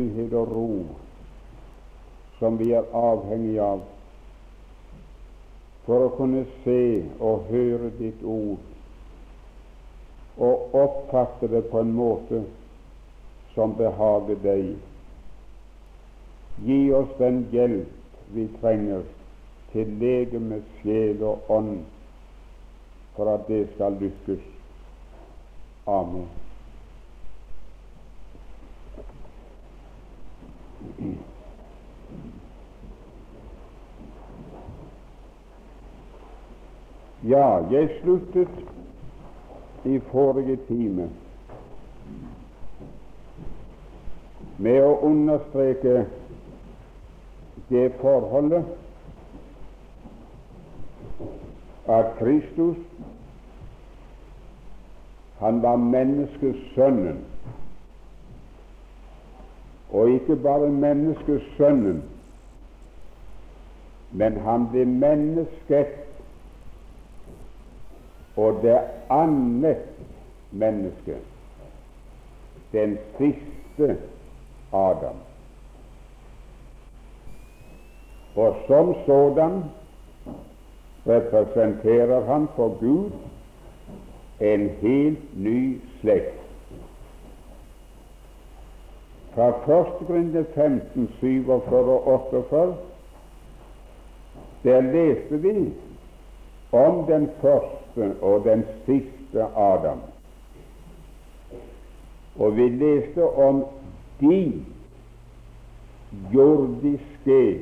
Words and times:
frihet 0.00 0.32
og 0.32 0.48
ro 0.56 0.86
som 2.38 2.58
vi 2.58 2.72
er 2.72 2.86
avhengig 2.96 3.58
av 3.60 3.82
for 5.84 6.06
å 6.06 6.12
kunne 6.16 6.44
se 6.64 7.04
og 7.18 7.50
høre 7.50 7.90
ditt 7.98 8.22
ord 8.24 8.58
og 10.40 10.74
oppfatte 10.82 11.50
det 11.52 11.66
på 11.68 11.82
en 11.84 11.92
måte 11.92 12.42
som 13.52 13.74
behager 13.76 14.40
deg. 14.40 14.72
Gi 16.64 16.80
oss 16.96 17.12
den 17.18 17.42
hjelp 17.52 18.32
vi 18.32 18.46
trenger 18.60 19.04
til 19.74 19.96
legeme, 20.00 20.62
sjel 20.80 21.20
og 21.26 21.50
ånd 21.52 21.80
for 23.16 23.28
at 23.34 23.48
det 23.50 23.66
skal 23.74 24.00
lykkes. 24.00 24.46
Amen. 25.90 26.39
Ja, 37.28 37.60
jeg 37.70 37.90
sluttet 38.02 38.48
i 39.84 39.98
forrige 40.10 40.56
time 40.68 41.10
med 44.58 44.82
å 44.84 44.94
understreke 45.08 46.06
det 47.70 47.86
forholdet 48.00 48.64
at 51.88 52.14
Kristus 52.18 52.80
han 55.40 55.62
var 55.62 55.76
menneskesønnen. 55.76 57.22
Og 59.92 60.10
ikke 60.10 60.36
bare 60.36 60.68
menneskesønnen, 60.68 62.02
men 64.10 64.36
han 64.36 64.68
ble 64.70 64.84
mennesket 64.84 65.86
og 68.36 68.62
det 68.62 68.78
annet 69.10 69.76
mennesket, 70.50 71.22
den 72.72 72.98
siste 73.18 73.96
Adam. 74.72 75.16
Og 78.36 78.56
som 78.66 78.94
sådan 79.06 79.62
representerer 81.06 82.24
han 82.32 82.48
for 82.56 82.78
Gud 82.80 83.10
en 84.40 84.68
helt 84.68 85.38
ny 85.38 85.80
slekt. 86.00 86.39
Fra 89.34 89.48
1. 89.48 90.06
Grinde 90.06 90.44
15, 90.54 91.08
47 91.20 91.78
og 91.78 92.06
48 92.08 92.76
der 94.64 94.80
leste 94.80 95.42
vi 95.42 95.72
om 96.72 97.06
den 97.06 97.30
første 97.40 98.14
og 98.22 98.44
den 98.44 98.64
siste 98.86 99.44
Adam. 99.56 100.00
Og 102.38 102.56
vi 102.56 102.68
leste 102.68 103.28
om 103.28 103.64
de 104.20 104.64
jordiske 106.34 107.60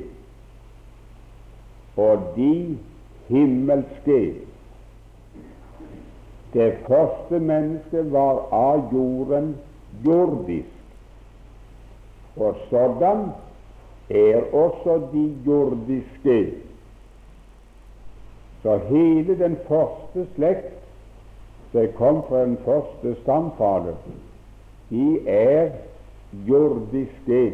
og 1.97 2.19
de 2.35 2.77
himmelske. 3.27 4.33
Det 6.53 6.77
første 6.87 7.39
mennesket 7.39 8.11
var 8.11 8.47
av 8.51 8.89
jorden 8.93 9.57
jordisk, 10.05 10.78
og 12.39 12.55
sådan 12.69 13.29
er 14.09 14.53
også 14.53 15.01
de 15.13 15.37
jordiske 15.45 16.53
så 18.63 18.77
hele 18.77 19.39
den 19.39 19.57
første 19.67 20.27
slekt 20.35 20.79
som 21.71 21.87
kom 21.95 22.23
fra 22.29 22.41
den 22.41 22.57
første 22.65 23.15
stamfader, 23.21 23.95
de 24.89 25.29
er 25.29 25.71
jordiske. 26.33 27.53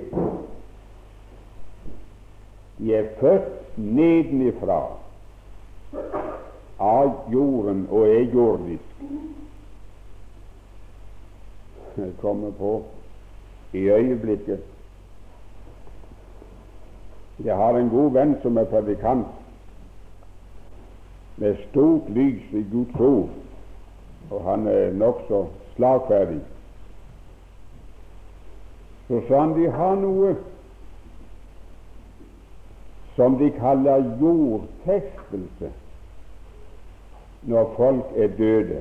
De 2.77 2.95
er 2.95 3.07
født 3.19 3.77
nedenifra 3.77 4.87
av 6.79 7.11
jorden 7.33 7.87
og 7.91 8.07
er 8.07 8.21
jordisk. 8.33 8.83
Jeg 11.97 12.11
kommer 12.21 12.51
på 12.51 12.83
i 13.73 13.77
øyeblikket 13.77 14.63
Jeg 17.43 17.55
har 17.55 17.75
en 17.75 17.89
god 17.89 18.11
venn 18.15 18.35
som 18.41 18.57
er 18.57 18.67
predikant 18.71 19.27
med 21.37 21.57
stort 21.67 22.09
lys 22.15 22.43
i 22.55 22.63
Guds 22.71 22.99
ord, 22.99 23.29
og 24.31 24.43
han 24.49 24.67
er 24.71 24.93
nokså 24.95 25.41
slagferdig. 25.75 26.39
Så 29.07 29.19
sa 29.27 29.41
han 29.41 29.55
de 29.59 29.67
har 29.71 29.97
noe 29.99 30.35
som 33.15 33.35
de 33.39 33.49
kaller 33.59 34.07
jordfestelse 34.21 35.71
når 37.51 37.73
folk 37.75 38.15
er 38.15 38.31
døde. 38.37 38.79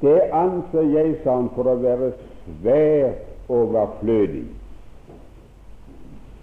Det 0.00 0.20
anser 0.32 0.86
jeg, 0.94 1.18
sa 1.24 1.36
han, 1.40 1.50
for 1.56 1.68
å 1.68 1.76
være 1.82 2.12
svært 2.46 3.50
overflødig 3.50 4.46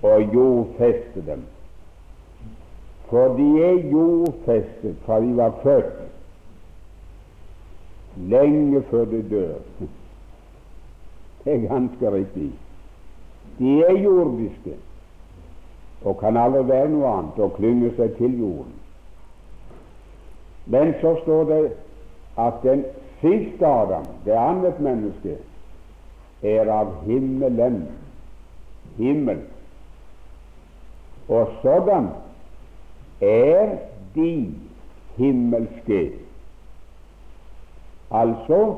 å 0.04 0.20
jordfeste 0.20 1.24
dem. 1.26 1.44
For 3.10 3.36
de 3.38 3.50
er 3.64 3.84
jordfestet 3.92 5.02
fra 5.06 5.20
de 5.24 5.34
var 5.38 5.56
født, 5.64 6.00
lenge 8.30 8.82
før 8.90 9.06
de 9.12 9.22
dør. 9.30 9.60
Det 11.44 11.54
er 11.54 11.68
ganske 11.68 12.12
riktig. 12.14 12.52
De 13.60 13.80
er 13.84 14.00
jordiske 14.02 14.76
og 16.04 16.18
kan 16.20 16.38
aldri 16.38 16.66
være 16.68 16.90
noe 16.92 17.12
annet 17.18 17.40
og 17.44 17.56
klynge 17.58 17.94
seg 17.98 18.16
til 18.18 18.36
jorden. 18.40 18.76
Men 20.66 20.94
så 21.02 21.16
står 21.22 21.44
det 21.48 21.62
at 22.40 22.60
den 22.64 22.84
siste 23.22 23.68
Adam, 23.68 24.06
det 24.26 24.36
annet 24.36 24.80
menneske, 24.84 25.38
er 26.44 26.72
av 26.72 26.92
himmelen, 27.06 27.86
himmel. 28.98 29.40
Og 31.30 31.50
sådan 31.62 32.08
er 33.22 33.78
de 34.16 34.56
himmelske. 35.16 36.12
Altså, 38.12 38.76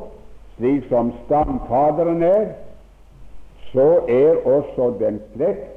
slik 0.57 0.83
som 0.89 1.13
stamfaderen 1.25 2.23
er, 2.23 2.51
så 3.71 3.99
er 4.09 4.35
også 4.45 4.93
den 4.99 5.21
slekt 5.33 5.71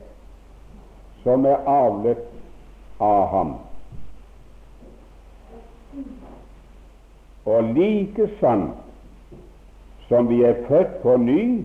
som 1.22 1.44
er 1.44 1.56
avlet 1.66 2.20
av 3.00 3.26
ham. 3.32 3.54
Og 7.46 7.64
like 7.64 8.28
sant 8.40 8.76
som 10.08 10.28
vi 10.28 10.42
er 10.42 10.62
født 10.68 10.94
på 11.02 11.16
ny, 11.16 11.64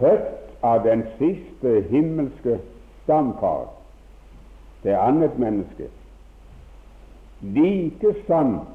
født 0.00 0.34
av 0.62 0.82
den 0.84 1.04
siste 1.18 1.80
himmelske 1.90 2.58
stamfar, 3.08 3.68
det 4.84 4.92
annet 4.92 5.38
menneske. 5.38 5.88
Like 7.40 8.12
sant 8.26 8.68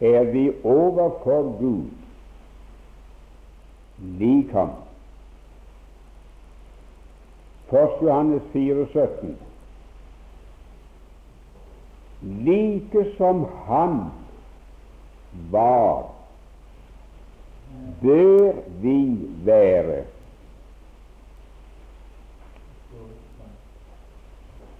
er 0.00 0.24
vi 0.32 0.46
overfor 0.64 1.50
Gud 1.58 1.90
lik 4.18 4.50
ham. 4.56 4.70
1. 7.72 8.02
Johannes 8.02 8.42
4, 8.52 8.86
17. 8.92 9.36
Like 12.22 13.04
som 13.16 13.46
Han 13.66 14.00
var, 15.50 16.10
bør 18.02 18.52
vi 18.82 19.18
være 19.44 20.04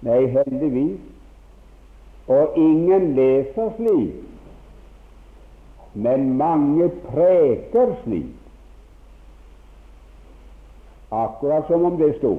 Nei, 0.02 0.26
heldigvis. 0.26 1.00
Og 2.30 2.52
ingen 2.56 3.14
leser 3.14 3.70
slik, 3.76 4.14
men 5.94 6.36
mange 6.38 6.88
preker 7.08 7.96
slik. 8.04 8.30
Akkurat 11.12 11.66
som 11.68 11.84
om 11.84 11.98
det 12.00 12.14
sto. 12.18 12.36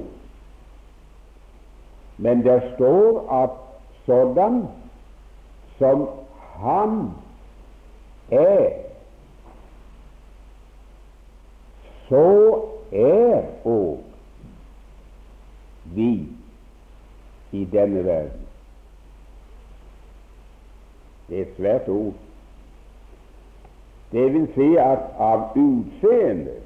Men 2.16 2.42
det 2.42 2.62
står 2.74 3.20
at 3.42 3.50
sådan 4.06 4.64
som 5.78 6.08
Han 6.54 7.10
er, 8.30 8.70
så 12.08 12.60
er 12.92 13.42
òg 13.64 13.98
vi 15.84 16.33
i 17.54 17.64
denne 17.72 18.04
verden. 18.04 18.40
Det 21.28 21.38
er 21.38 21.42
et 21.42 21.56
svært 21.56 21.88
ord. 21.88 22.12
Det 24.12 24.32
vil 24.32 24.48
si 24.54 24.66
at 24.78 24.98
av 25.18 25.56
utseende, 25.58 26.58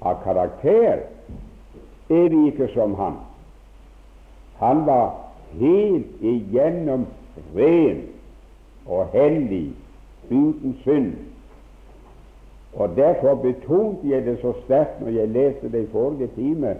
av 0.00 0.20
karakter, 0.22 1.06
er 2.10 2.28
vi 2.28 2.44
ikke 2.50 2.68
som 2.74 2.94
han. 2.94 3.16
Han 4.58 4.84
var 4.86 5.14
helt 5.58 6.22
igjennom 6.22 7.06
ren 7.56 8.04
og 8.86 9.10
hellig, 9.14 9.72
uten 10.30 10.76
synd. 10.84 11.12
Og 12.74 12.96
Derfor 12.96 13.34
betonte 13.34 14.08
jeg 14.08 14.26
det 14.26 14.38
så 14.42 14.52
sterkt 14.64 15.00
når 15.00 15.08
jeg 15.08 15.28
leste 15.28 15.72
det 15.72 15.82
i 15.86 15.90
forrige 15.92 16.30
time. 16.36 16.76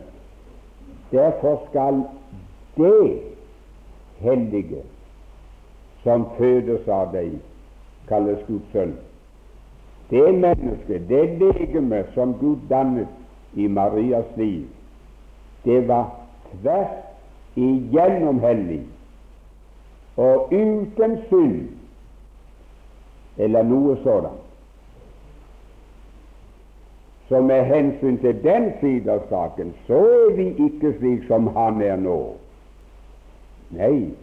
Derfor 1.12 1.62
skal 1.70 2.02
det 2.78 3.20
hellige 4.22 4.82
som 6.02 6.24
fødes 6.38 6.88
av 6.88 7.12
deg, 7.12 7.34
kalles 8.08 8.40
Guds 8.48 8.72
sønn. 8.72 8.94
Det 10.10 10.34
mennesket, 10.34 11.08
det 11.08 11.24
legemet 11.42 12.14
som 12.14 12.32
Gud 12.40 12.64
dannet 12.70 13.08
i 13.54 13.66
Marias 13.68 14.30
liv, 14.36 14.64
det 15.64 15.82
var 15.88 16.06
tvert 16.52 17.58
igjennom 17.58 18.40
hellig 18.40 18.84
og 20.16 20.52
uten 20.52 21.18
synd 21.28 21.68
eller 23.38 23.62
noe 23.62 23.96
sådant. 24.02 24.44
Så 27.28 27.40
med 27.44 27.64
hensyn 27.68 28.16
til 28.18 28.38
den 28.44 28.70
side 28.80 29.12
av 29.12 29.26
saken, 29.28 29.74
så 29.86 29.98
er 30.00 30.36
vi 30.36 30.46
ikke 30.64 30.94
slik 30.98 31.26
som 31.28 31.50
han 31.52 31.82
er 31.84 31.96
nå. 32.00 32.18
Nei, 33.70 34.14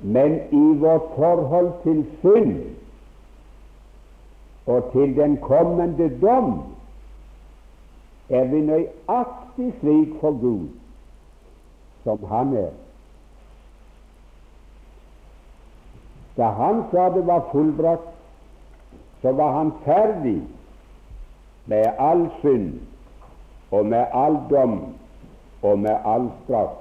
men 0.00 0.40
i 0.50 0.78
vårt 0.80 1.14
forhold 1.16 1.72
til 1.82 2.04
synd 2.20 2.56
og 4.66 4.92
til 4.92 5.16
den 5.16 5.36
kommende 5.36 6.08
dom 6.22 6.52
er 8.30 8.44
vi 8.44 8.60
nøyaktig 8.60 9.72
slik 9.80 10.14
for 10.20 10.36
Gud 10.40 10.68
som 12.04 12.24
Han 12.30 12.56
er. 12.56 12.70
Da 16.36 16.50
Han 16.56 16.84
sa 16.90 17.08
det 17.14 17.26
var 17.26 17.48
fullbrakt, 17.52 18.14
så 19.22 19.32
var 19.32 19.52
Han 19.58 19.72
ferdig 19.84 20.42
med 21.66 21.84
all 21.98 22.28
synd 22.40 22.80
og 23.70 23.86
med 23.86 24.06
all 24.12 24.38
dom 24.50 24.94
og 25.62 25.78
med 25.78 25.96
all 26.04 26.30
straff. 26.44 26.79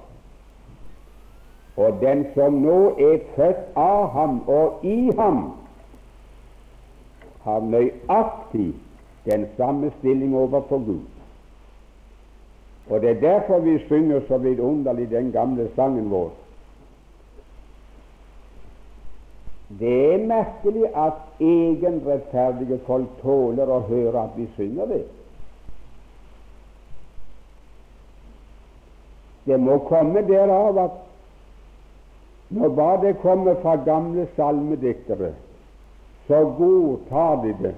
Og 1.80 2.02
den 2.02 2.26
som 2.34 2.54
nå 2.60 2.80
er 3.00 3.22
født 3.36 3.78
av 3.80 4.10
ham 4.12 4.42
og 4.52 4.84
i 4.84 5.12
ham, 5.16 5.38
har 7.44 7.64
nøyaktig 7.64 8.74
den 9.26 9.46
samme 9.58 9.92
stilling 10.00 10.36
overfor 10.36 10.84
Gud. 10.86 11.08
Og 12.90 13.02
Det 13.02 13.10
er 13.10 13.22
derfor 13.22 13.60
vi 13.60 13.80
synger 13.88 14.22
så 14.28 14.38
vidunderlig 14.38 15.10
den 15.12 15.32
gamle 15.32 15.70
sangen 15.76 16.12
vår. 16.12 16.32
Det 19.80 20.14
er 20.14 20.28
merkelig 20.28 20.88
at 20.96 21.14
egenrettferdige 21.40 22.80
folk 22.88 23.08
tåler 23.22 23.70
å 23.70 23.84
høre 23.86 24.24
at 24.24 24.38
vi 24.38 24.48
synger 24.56 24.90
det. 24.90 25.04
Det 29.46 29.60
må 29.60 29.78
komme 29.88 30.26
derav 30.28 30.78
at 30.78 30.98
når 32.50 32.70
bare 32.70 33.02
det 33.02 33.18
kommer 33.22 33.56
fra 33.62 33.76
gamle 33.86 34.28
salmediktere, 34.36 35.34
så 36.28 36.44
godtar 36.58 37.44
de 37.44 37.54
det 37.64 37.76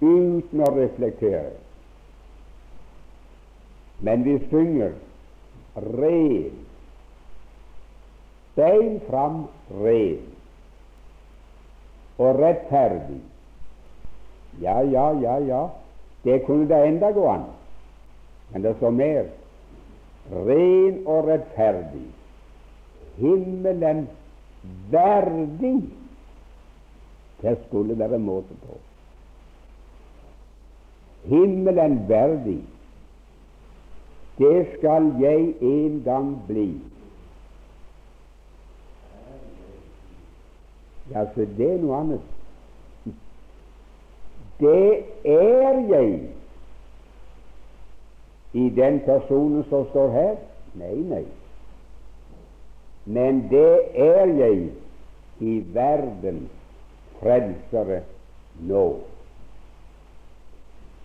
uten 0.00 0.64
å 0.64 0.72
reflektere. 0.76 1.54
Men 4.00 4.24
vi 4.24 4.36
synger 4.50 4.92
ren, 5.76 6.60
bein 8.56 9.00
fram 9.08 9.42
ren 9.80 10.28
og 12.20 12.40
rettferdig. 12.40 13.20
Ja, 14.60 14.80
ja, 14.84 15.10
ja, 15.20 15.38
ja, 15.38 15.66
det 16.24 16.42
kunne 16.44 16.68
da 16.68 16.84
enda 16.84 17.12
gå 17.16 17.28
an. 17.28 17.44
Men 18.52 18.62
det 18.62 18.76
står 18.76 18.90
mer. 18.90 19.28
Ren 20.30 21.04
og 21.06 21.28
rettferdig. 21.28 22.08
Himmelen 23.20 24.08
verdig. 24.90 25.78
Det 27.42 27.58
skulle 27.66 27.98
være 27.98 28.18
måte 28.18 28.56
på. 28.66 28.78
Himmelen 31.24 32.08
verdig. 32.08 32.60
Det 34.38 34.66
skal 34.78 35.12
jeg 35.20 35.54
en 35.60 36.02
gang 36.04 36.36
bli. 36.46 36.80
Ja, 41.10 41.24
så 41.34 41.46
det 41.56 41.72
er 41.72 41.80
noe 41.82 41.96
annet. 41.96 42.20
Det 44.60 45.04
er 45.24 45.80
jeg 45.90 46.20
i 48.52 48.68
den 48.76 49.00
personen 49.04 49.64
som 49.68 49.86
står 49.90 50.10
her? 50.14 50.34
Nei, 50.78 50.94
nei. 50.94 51.24
Men 53.10 53.44
det 53.50 53.98
er 53.98 54.26
jeg 54.38 54.70
i 55.40 55.54
verdens 55.74 56.50
frelsere 57.20 58.02
nå. 58.70 58.84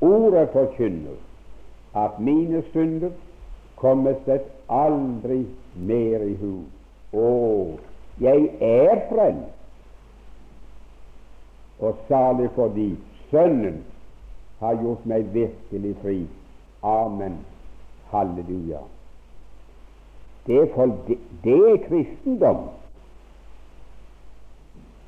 Ordet 0.06 0.50
forkynner 0.54 1.18
at 1.96 2.20
mine 2.20 2.62
synder 2.74 3.16
kommer 3.80 4.14
seg 4.28 4.46
aldri 4.70 5.42
mer 5.76 6.26
i 6.28 6.36
hu. 6.42 6.54
Å, 7.16 7.28
jeg 8.22 8.50
er 8.70 9.06
frelst 9.10 9.52
og 11.86 11.98
salig 12.08 12.50
fordi 12.56 12.90
Sønnen 13.32 13.82
har 14.62 14.78
gjort 14.80 15.06
meg 15.10 15.32
virkelig 15.34 15.96
fri. 16.04 16.20
Amen. 16.86 17.40
Halleluja. 18.12 18.84
Det 20.48 20.56
er, 20.56 20.68
for, 20.76 20.86
det, 21.08 21.18
det 21.44 21.54
er 21.54 21.78
kristendom. 21.88 22.58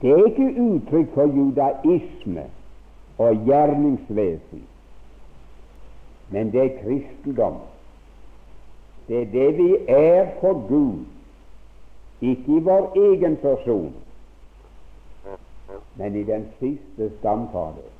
Det 0.01 0.11
er 0.11 0.25
ikke 0.25 0.61
uttrykk 0.61 1.13
for 1.13 1.25
judaisme 1.25 2.43
og 3.17 3.35
gjerningsvesen, 3.45 4.63
men 6.29 6.51
det 6.51 6.61
er 6.61 6.81
kristendom. 6.83 7.57
Det 9.07 9.21
er 9.21 9.25
det 9.31 9.57
vi 9.57 9.75
er 9.87 10.27
for 10.41 10.67
Gud, 10.67 11.05
ikke 12.21 12.57
i 12.57 12.59
vår 12.59 12.91
egen 12.95 13.37
person, 13.37 13.93
men 15.95 16.15
i 16.15 16.23
den 16.23 16.47
siste 16.59 17.11
stamfader. 17.19 17.96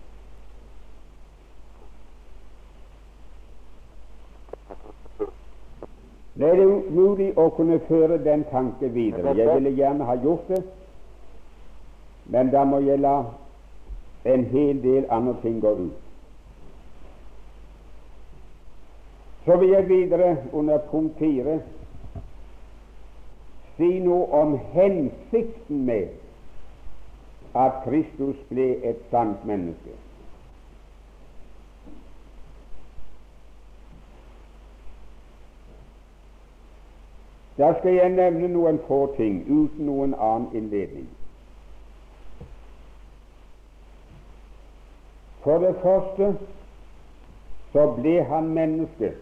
Det 6.37 6.49
er 6.53 6.65
umulig 6.65 7.31
å 7.37 7.47
kunne 7.57 7.79
føre 7.87 8.19
den 8.21 8.43
tanke 8.51 8.91
videre. 8.93 9.33
Jeg 9.37 9.55
ville 9.55 9.73
gjerne 9.73 10.05
ha 10.05 10.15
gjort 10.21 10.49
det, 10.51 10.61
men 12.29 12.51
da 12.53 12.61
må 12.67 12.81
jeg 12.85 13.01
la 13.01 13.15
en 14.27 14.43
hel 14.51 14.83
del 14.83 15.07
andre 15.09 15.33
ting 15.41 15.57
gå 15.63 15.71
ut. 15.79 16.03
Så 19.47 19.57
vil 19.57 19.69
jeg 19.69 19.89
videre 19.89 20.35
under 20.53 20.77
punkt 20.91 21.17
fire 21.17 21.59
si 23.77 23.99
noe 24.03 24.25
om 24.33 24.57
hensikten 24.73 25.85
med 25.85 26.09
at 27.57 27.81
Kristus 27.85 28.37
ble 28.49 28.75
et 28.85 29.01
sant 29.09 29.45
menneske. 29.45 29.95
Da 37.57 37.73
skal 37.79 37.93
jeg 37.93 38.09
nevne 38.09 38.47
noen 38.53 38.77
få 38.87 38.99
ting 39.17 39.39
uten 39.49 39.85
noen 39.85 40.13
annen 40.13 40.51
innledning. 40.53 41.07
For 45.41 45.63
det 45.63 45.73
første 45.81 46.35
så 47.71 47.85
ble 47.97 48.19
han 48.29 48.51
menneske 48.53 49.13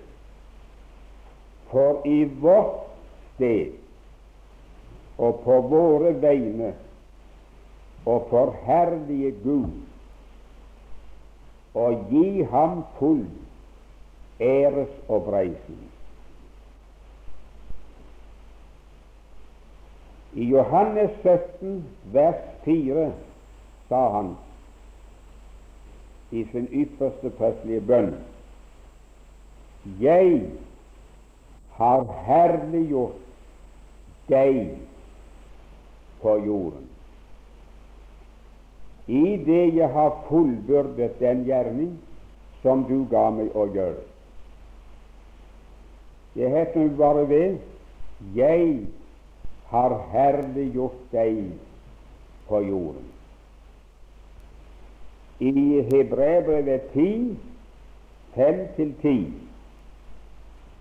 for 1.72 2.04
i 2.08 2.24
vårt 2.42 2.84
sted 3.36 3.74
og 5.18 5.40
på 5.46 5.60
våre 5.72 6.12
vegne 6.22 6.74
og 8.06 8.28
forherlige 8.30 9.32
Gud 9.44 9.72
og 11.76 12.06
gi 12.12 12.44
ham 12.52 12.84
full 13.00 13.26
æresoppreisning. 14.40 15.85
I 20.36 20.44
Johannes 20.44 21.12
17, 21.24 21.84
vers 22.12 22.42
4 22.66 23.12
sa 23.90 24.02
han 24.18 24.34
i 26.32 26.44
sin 26.52 26.66
ypperste 26.72 27.32
prestelige 27.38 27.84
bønn 27.88 28.16
Jeg 30.02 30.42
har 31.78 32.04
herliggjort 32.26 33.22
deg 34.28 34.60
på 36.22 36.34
jorden. 36.42 36.90
I 39.06 39.38
det 39.46 39.64
jeg 39.78 39.90
har 39.94 40.18
fullbyrdet 40.28 41.20
den 41.20 41.46
gjerning 41.46 41.94
som 42.64 42.84
du 42.90 43.06
ga 43.12 43.28
meg 43.30 43.54
å 43.54 43.68
gjøre. 43.70 44.02
Det 46.36 46.50
heter 46.52 46.90
bare 46.98 47.28
ved 47.30 47.60
Jeg 48.36 48.88
har 49.70 49.98
herliggjort 50.12 51.12
deg 51.12 51.52
på 52.48 52.62
jorden. 52.62 53.12
I 55.40 55.82
Hebreabrevet 55.92 56.92
10, 56.94 57.38
5-10 58.36 59.32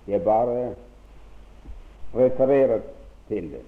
Jeg 0.07 0.23
bare 0.23 0.75
refererer 2.15 2.81
til 3.29 3.51
det. 3.51 3.63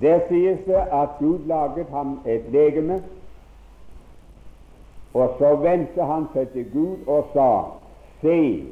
Der 0.00 0.20
sies 0.28 0.58
det 0.66 0.82
at 0.92 1.08
Gud 1.18 1.38
laget 1.46 1.86
ham 1.90 2.20
et 2.26 2.50
legeme, 2.50 3.02
og 5.14 5.34
så 5.38 5.56
vendte 5.56 6.04
han 6.04 6.26
seg 6.32 6.48
til 6.48 6.70
Gud 6.72 7.06
og 7.06 7.30
sa, 7.32 7.50
Se, 8.20 8.66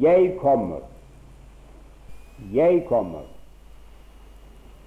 jeg 0.00 0.36
kommer, 0.40 0.78
jeg 2.52 2.84
kommer. 2.88 3.26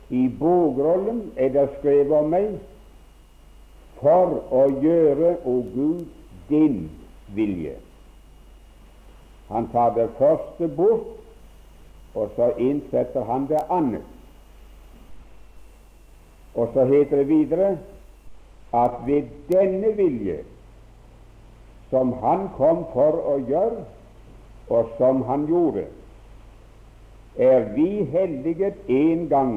I 0.10 0.28
bogrollen 0.40 1.32
er 1.38 1.50
det 1.50 1.70
skrevet 1.80 2.12
om 2.18 2.30
meg 2.34 2.58
for 4.02 4.36
å 4.52 4.68
gjøre, 4.84 5.38
o 5.48 5.62
Gud, 5.74 6.06
din 6.50 6.90
vilje. 7.36 7.78
Han 9.48 9.70
tar 9.72 9.94
det 9.96 10.10
første 10.18 10.68
bort, 10.68 11.08
og 12.14 12.30
så 12.36 12.52
innsetter 12.62 13.26
han 13.26 13.48
det 13.50 13.62
annet. 13.70 14.06
Og 16.54 16.70
så 16.74 16.86
heter 16.86 17.24
det 17.24 17.28
videre 17.28 17.72
at 18.74 19.00
ved 19.06 19.30
denne 19.50 19.96
vilje, 19.98 20.44
som 21.90 22.14
han 22.22 22.48
kom 22.58 22.86
for 22.94 23.18
å 23.34 23.38
gjøre, 23.50 23.86
og 24.70 24.94
som 24.98 25.22
han 25.30 25.46
gjorde, 25.50 25.88
er 27.38 27.74
vi 27.74 28.04
helliget 28.04 28.76
en 28.88 29.30
gang 29.30 29.56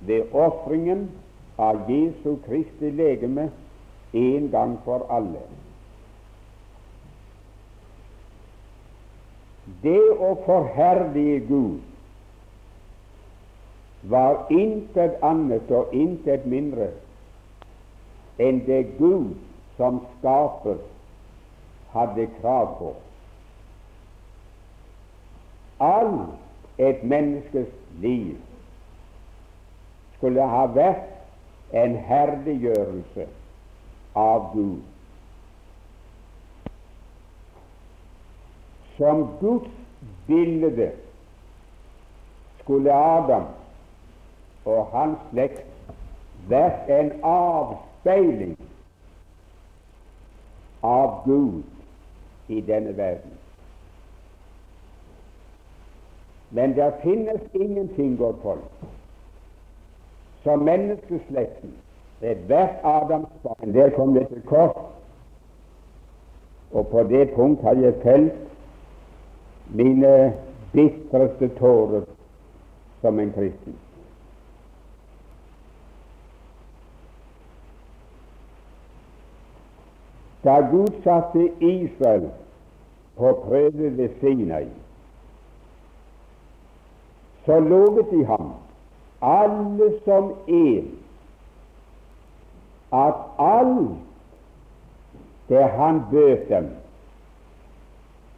ved 0.00 0.22
ofringen 0.32 1.10
av 1.58 1.90
Jesu 1.90 2.36
Kristi 2.46 2.90
legeme 2.90 3.50
en 4.12 4.50
gang 4.50 4.78
for 4.84 5.06
alle. 5.10 5.42
Det 9.82 10.10
å 10.18 10.34
forherlige 10.46 11.40
Gud 11.46 11.80
var 14.10 14.46
intet 14.50 15.20
annet 15.22 15.70
og 15.70 15.92
intet 15.94 16.46
mindre 16.48 16.90
enn 18.40 18.62
det 18.64 18.96
Gud 18.96 19.36
som 19.76 20.00
skaper, 20.16 20.78
hadde 21.92 22.26
krav 22.40 22.74
på. 22.78 22.94
All 25.80 26.14
et 26.80 27.02
menneskes 27.04 27.68
liv 28.00 28.36
skulle 30.16 30.46
ha 30.48 30.64
vært 30.72 31.76
en 31.76 31.96
herliggjørelse 32.08 33.26
av 34.16 34.46
Gud. 34.54 34.80
Som 38.96 39.26
Guds 39.40 39.70
bilde 40.28 40.90
skulle 42.62 42.96
Adam 42.96 43.48
og 44.68 44.88
hans 44.94 45.28
slekt 45.30 45.92
vært 46.48 46.88
en 46.92 47.12
avspeiling 47.24 48.56
av 50.84 51.22
Gud 51.24 51.62
i 52.48 52.60
denne 52.64 52.96
verden. 52.96 53.39
Men 56.50 56.76
det 56.76 56.92
finnes 57.02 57.40
ingenting, 57.54 58.18
godt 58.18 58.36
folk, 58.42 58.64
som 60.42 60.58
menneskeslekten, 60.58 61.74
ethvert 62.20 62.84
Adams 62.84 63.28
barn. 63.42 63.74
Der 63.74 63.90
kom 63.90 64.14
det 64.14 64.28
til 64.28 64.42
kort, 64.42 64.76
og 66.72 66.86
på 66.86 67.02
det 67.02 67.30
punkt 67.34 67.62
har 67.62 67.74
jeg 67.74 67.94
felt 68.02 68.32
mine 69.74 70.32
bitreste 70.72 71.48
tårer 71.48 72.02
som 73.00 73.20
en 73.20 73.32
kristen. 73.32 73.76
Da 80.44 80.60
Gud 80.70 81.02
satte 81.04 81.50
Israel 81.60 82.30
på 83.16 83.32
prøve 83.44 83.96
ved 83.96 84.08
Sinai, 84.20 84.66
så 87.46 87.60
lovet 87.60 88.10
de 88.10 88.24
ham, 88.24 88.52
alle 89.22 89.92
som 90.04 90.32
én, 90.48 90.90
at 92.92 93.14
alt 93.38 93.96
det 95.48 95.64
han 95.64 96.02
bød 96.10 96.36
dem, 96.48 96.68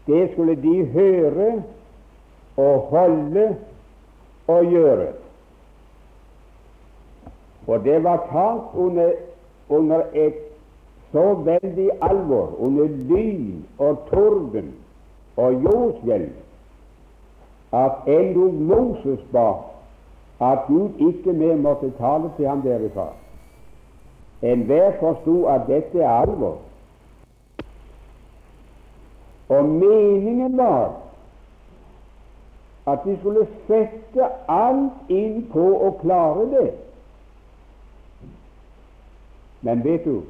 det 0.06 0.30
skulle 0.32 0.54
de 0.54 0.84
høre 0.84 1.62
og 2.56 2.78
holde 2.80 3.56
og 4.46 4.64
gjøre. 4.64 5.12
Og 7.66 7.84
det 7.84 8.04
var 8.04 8.16
talt 8.32 8.84
under, 8.84 9.12
under 9.68 10.02
et 10.12 10.34
så 11.12 11.34
veldig 11.34 11.90
alvor, 12.02 12.54
under 12.58 12.88
lyn 12.88 13.64
og 13.78 13.98
torden 14.10 14.74
og 15.36 15.62
jordskjelv, 15.62 16.32
at 17.72 17.92
endog 18.06 18.54
Moses 18.54 19.20
ba 19.32 19.52
at 20.40 20.58
Gud 20.66 20.90
ikke 20.98 21.32
mer 21.32 21.56
måtte 21.56 21.92
tale 21.98 22.30
til 22.36 22.48
ham 22.48 22.62
derifra. 22.62 23.08
Enhver 24.42 24.92
forsto 25.00 25.44
at 25.44 25.60
dette 25.66 26.00
er 26.00 26.10
alvor. 26.10 26.58
Og 29.48 29.64
meningen 29.64 30.56
var 30.56 30.92
at 32.86 32.98
de 33.04 33.16
skulle 33.20 33.46
sette 33.66 34.28
alt 34.48 35.08
inn 35.08 35.44
på 35.52 35.66
å 35.86 35.90
klare 36.00 36.46
det. 36.50 36.70
Men 39.62 39.84
vet 39.84 40.04
du, 40.04 40.22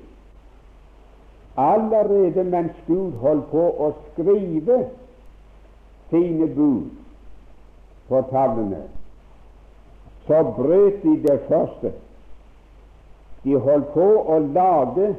allerede 1.56 2.44
mens 2.44 2.76
Gud 2.86 3.16
holdt 3.24 3.48
på 3.50 3.64
å 3.86 3.94
skrive 4.10 4.82
sine 6.10 6.46
bud 6.52 7.01
på 8.12 8.22
tavlene, 8.30 8.82
så 10.26 10.42
brøt 10.56 11.02
de 11.02 11.16
det 11.22 11.40
første. 11.48 11.92
De 13.44 13.58
holdt 13.58 13.88
på 13.94 14.08
å 14.34 14.38
lage 14.38 15.14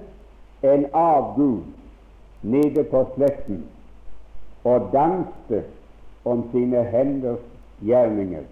en 0.64 0.86
avgud 0.94 1.64
nede 2.44 2.84
på 2.92 3.02
slekten 3.16 3.64
og 4.64 4.92
danste 4.94 5.64
om 6.30 6.46
sine 6.52 6.84
henders 6.94 7.42
gjerninger, 7.84 8.46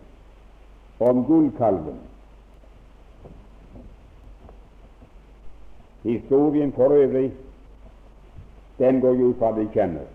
om 1.00 1.22
gullkalven. 1.26 2.00
Historien 6.04 6.74
for 6.74 6.98
øvrig, 6.98 7.30
den 8.80 9.00
går 9.02 9.22
jo 9.22 9.34
fra 9.40 9.54
de 9.56 9.68
kjenner. 9.74 10.10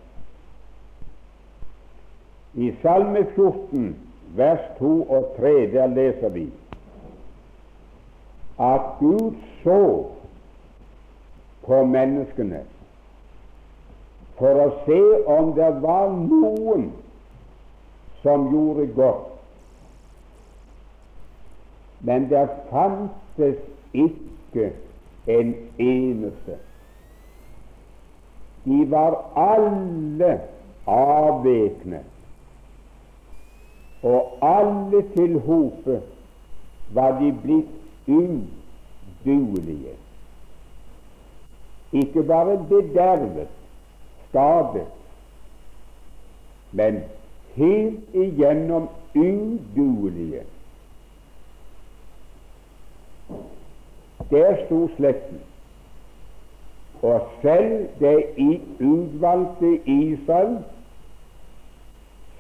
I 2.57 2.73
Salme 2.83 3.23
14, 3.37 3.95
vers 4.35 4.61
2 4.79 5.03
og 5.03 5.35
3, 5.37 5.53
der 5.73 5.87
leser 5.87 6.29
vi 6.29 6.47
at 8.59 8.81
Gud 9.01 9.35
så 9.63 10.07
på 11.67 11.85
menneskene 11.85 12.63
for 14.39 14.61
å 14.61 14.69
se 14.87 15.01
om 15.33 15.53
det 15.57 15.71
var 15.83 16.13
noen 16.13 16.91
som 18.23 18.49
gjorde 18.53 18.87
godt. 18.97 19.33
Men 22.07 22.29
det 22.31 22.45
fantes 22.71 23.61
ikke 23.97 24.71
en 25.33 25.55
eneste. 25.79 26.59
De 28.67 28.83
var 28.91 29.17
alle 29.39 30.33
avvekne, 30.91 32.03
og 34.03 34.39
alle 34.43 35.03
til 35.17 35.41
hope 35.41 36.03
var 36.95 37.21
de 37.21 37.33
blitt 37.43 37.67
uduelige. 38.07 39.95
Ikke 41.93 42.23
bare 42.23 42.67
bedervet, 42.69 43.49
skadet, 44.29 44.87
men 46.73 47.01
helt 47.55 48.15
igjennom 48.15 48.89
uduelige. 49.15 50.43
Der 54.31 54.67
sto 54.67 54.89
slekten. 54.97 55.41
Og 57.03 57.29
selv 57.43 57.89
det 57.99 58.25
utvalgte 58.81 59.77
Israel 59.87 60.59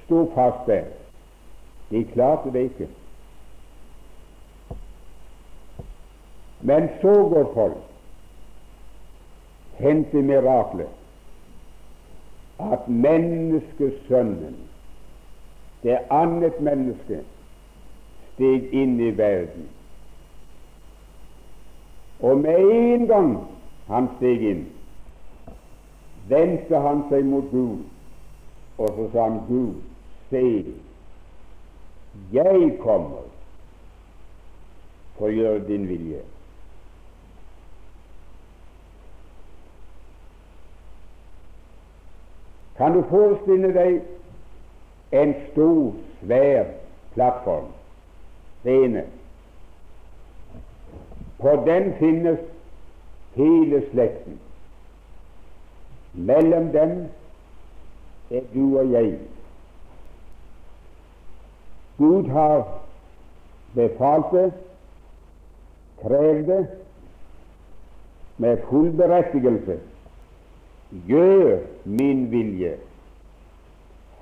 sto 0.04 0.32
fast 0.34 0.66
der. 0.66 0.84
De 1.90 2.04
klarte 2.04 2.52
det 2.52 2.62
ikke. 2.70 2.88
Men 6.60 6.88
så 7.00 7.12
går 7.12 7.50
folk 7.54 7.76
hen 9.78 10.04
til 10.10 10.24
miraklet 10.24 10.88
at 12.58 12.88
menneskesønnen, 12.88 14.56
det 15.82 15.98
annet 16.10 16.60
menneske, 16.60 17.20
steg 18.34 18.72
inn 18.72 19.00
i 19.00 19.10
verden. 19.18 19.68
Og 22.20 22.38
med 22.38 22.70
en 22.72 23.06
gang 23.06 23.30
han 23.86 24.08
steg 24.16 24.42
inn, 24.50 24.64
vendte 26.28 26.80
han 26.80 27.04
seg 27.10 27.28
mot 27.28 27.52
Gud, 27.52 27.84
og 28.78 28.88
så 28.96 29.08
sa 29.12 29.28
han, 29.28 29.38
Gud, 29.48 29.76
se, 30.30 30.42
jeg 32.32 32.78
kommer 32.80 33.26
for 35.16 35.28
å 35.28 35.36
gjøre 35.36 35.66
din 35.68 35.86
vilje. 35.88 36.22
Kan 42.76 42.92
du 42.92 43.02
forestille 43.08 43.72
deg 43.72 44.02
en 45.16 45.32
stor, 45.52 45.94
svær 46.20 46.66
plattform, 47.14 47.70
scene? 48.60 49.06
På 51.40 51.54
den 51.64 51.94
finnes 52.00 52.42
hele 53.36 53.80
slekten. 53.92 54.36
Mellom 56.12 56.68
dem 56.72 56.92
er 58.30 58.44
du 58.52 58.78
og 58.78 58.92
jeg. 58.92 59.18
Gud 61.98 62.28
har 62.28 62.64
befalt 63.74 64.32
det, 64.32 64.52
krevd 66.02 66.46
det, 66.46 66.66
med 68.36 68.58
full 68.68 68.90
berettigelse 68.96 69.78
gjør 71.08 71.58
min 71.84 72.26
vilje, 72.30 72.76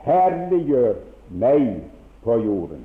herliggjør 0.06 1.00
meg 1.30 1.64
på 2.24 2.36
jorden. 2.44 2.84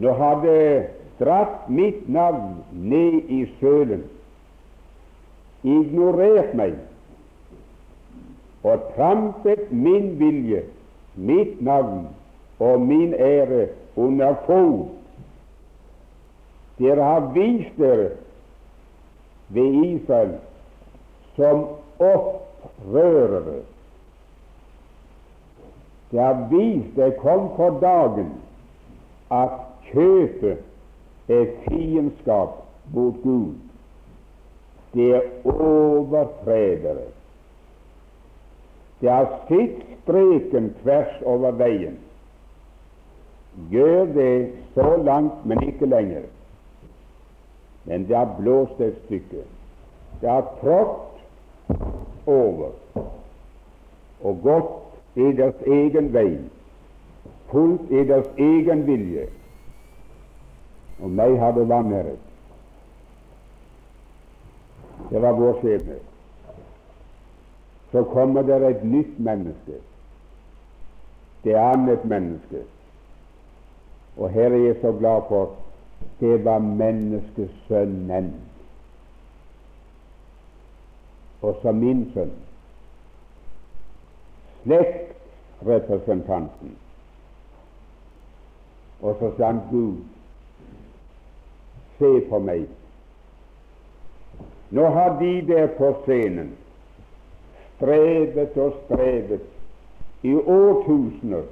Nå 0.00 0.12
har 0.16 0.42
det 0.44 0.64
dratt 1.20 1.68
mitt 1.72 2.06
navn 2.08 2.60
ned 2.72 3.32
i 3.32 3.42
sølen, 3.60 4.04
ignorert 5.64 6.54
meg 6.56 6.76
og 8.64 8.84
trampet 8.94 9.72
min 9.72 10.14
vilje, 10.20 10.62
mitt 11.14 11.62
navn 11.62 12.08
og 12.58 12.80
min 12.80 13.14
ære 13.14 13.68
under 13.96 14.34
fot. 14.46 14.86
Dere 16.78 17.04
har 17.04 17.32
vist 17.34 17.76
dere 17.78 18.10
ved 19.48 19.84
Israel 19.84 20.38
som 21.36 21.66
opprørere. 21.98 23.60
Det 26.10 26.20
har 26.20 26.48
vist, 26.50 26.96
det 26.96 27.16
kom 27.16 27.50
for 27.56 27.78
dagen, 27.80 28.32
at 29.30 29.50
kjøpet 29.92 30.58
er 31.28 31.46
fiendskap 31.68 32.56
mot 32.94 33.14
Gud. 33.22 33.54
Det 34.94 35.14
er 35.14 35.22
overtredere. 35.44 37.06
Det 39.00 39.10
har 39.10 39.26
sett 39.48 39.82
streken 40.02 40.74
tvers 40.82 41.22
over 41.24 41.56
veien. 41.56 41.96
Gjør 43.70 44.04
det 44.14 44.52
så 44.74 44.96
langt, 45.04 45.44
men 45.44 45.62
ikke 45.62 45.86
lenger. 45.86 46.28
Men 47.84 48.06
det 48.08 48.16
har 48.16 48.36
blåst 48.38 48.80
et 48.80 48.98
stykke. 49.04 49.44
Det 50.20 50.28
har 50.28 50.46
trådt 50.60 51.10
over 52.26 52.70
og 54.20 54.42
gått 54.42 55.18
i 55.18 55.32
deres 55.32 55.62
egen 55.66 56.12
vei, 56.12 56.38
fulgt 57.50 57.90
i 57.90 58.04
deres 58.06 58.28
egen 58.36 58.84
vilje, 58.86 59.26
og 61.00 61.10
meg 61.16 61.38
har 61.40 61.56
det 61.56 61.64
vanæret. 61.68 62.20
Det 65.10 65.22
var 65.22 65.38
vår 65.40 65.56
skjebne. 65.62 65.96
Så 67.92 68.04
kommer 68.04 68.42
det 68.42 68.70
et 68.70 68.84
nytt 68.84 69.18
menneske, 69.18 69.72
det 71.44 71.54
er 71.54 71.72
annet 71.72 72.04
menneske. 72.04 72.62
Og 74.16 74.30
her 74.30 74.52
er 74.52 74.66
jeg 74.66 74.76
så 74.80 74.92
glad 74.92 75.22
for 75.28 75.50
det 76.20 76.44
var 76.44 76.58
menneskesønnen 76.58 78.34
og 81.42 81.56
som 81.62 81.74
min 81.74 82.12
sønn. 82.14 82.32
Slektsrepresentanten. 84.62 86.76
Og 89.00 89.16
så 89.20 89.30
sa 89.36 89.46
han 89.46 89.60
Gud, 89.70 89.96
se 91.98 92.20
på 92.28 92.38
meg. 92.44 92.66
Nå 94.70 94.86
har 94.92 95.20
de 95.20 95.46
der 95.48 95.66
på 95.78 95.94
scenen 96.04 96.56
strevet 97.80 98.56
og 98.60 98.76
strevet 98.84 99.46
i 100.22 100.34
årtusener 100.36 101.48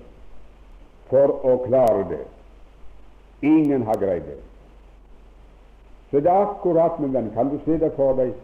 for 1.08 1.32
å 1.48 1.56
klare 1.64 2.04
det. 2.12 2.24
Ingen 3.48 3.82
har 3.88 3.96
greid 3.98 4.28
det. 4.28 4.40
Så 6.10 6.20
det 6.20 6.30
er 6.32 6.46
akkurat, 6.50 7.00
min 7.00 7.12
venn, 7.12 7.32
kan 7.34 7.50
du 7.52 7.58
se 7.64 7.76
det 7.80 7.92
for 7.96 8.16
deg 8.16 8.36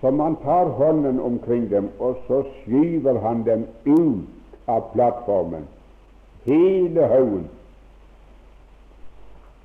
så 0.00 0.10
man 0.10 0.36
tar 0.36 0.64
hånden 0.64 1.20
omkring 1.20 1.70
dem, 1.70 1.90
og 1.98 2.16
så 2.26 2.42
skyver 2.62 3.18
han 3.18 3.42
dem 3.42 3.66
ut 3.84 4.68
av 4.68 4.92
plattformen, 4.92 5.64
hele 6.44 7.06
haugen. 7.06 7.48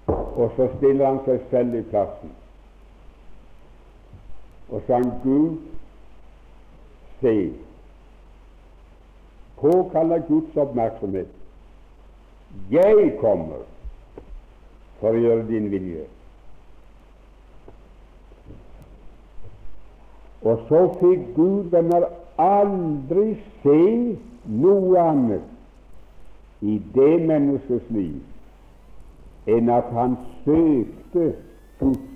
Og 0.07 0.51
så 0.55 0.67
stiller 0.77 1.05
han 1.05 1.19
seg 1.25 1.43
selv 1.51 1.75
i 1.77 1.83
plassen. 1.91 2.31
Og 4.69 4.81
så 4.87 4.93
han 4.93 5.11
Gud, 5.23 5.59
se, 7.23 7.35
påkaller 9.61 10.25
Guds 10.27 10.57
oppmerksomhet. 10.59 11.31
Jeg 12.71 13.15
kommer 13.21 13.63
for 14.99 15.15
å 15.15 15.23
gjøre 15.23 15.47
din 15.47 15.71
vilje. 15.71 16.03
Og 20.43 20.67
så 20.67 20.83
fikk 20.99 21.31
Gud 21.37 21.71
venner 21.71 22.09
aldri 22.41 23.33
se 23.63 23.79
noe 24.43 24.99
annet 24.99 26.63
i 26.63 26.77
det 26.95 27.13
menneskets 27.23 27.91
liv 27.95 29.53
enn 29.53 29.69
at 29.71 29.89
han 29.95 30.17
søkte 30.43 31.29
Guds 31.79 32.09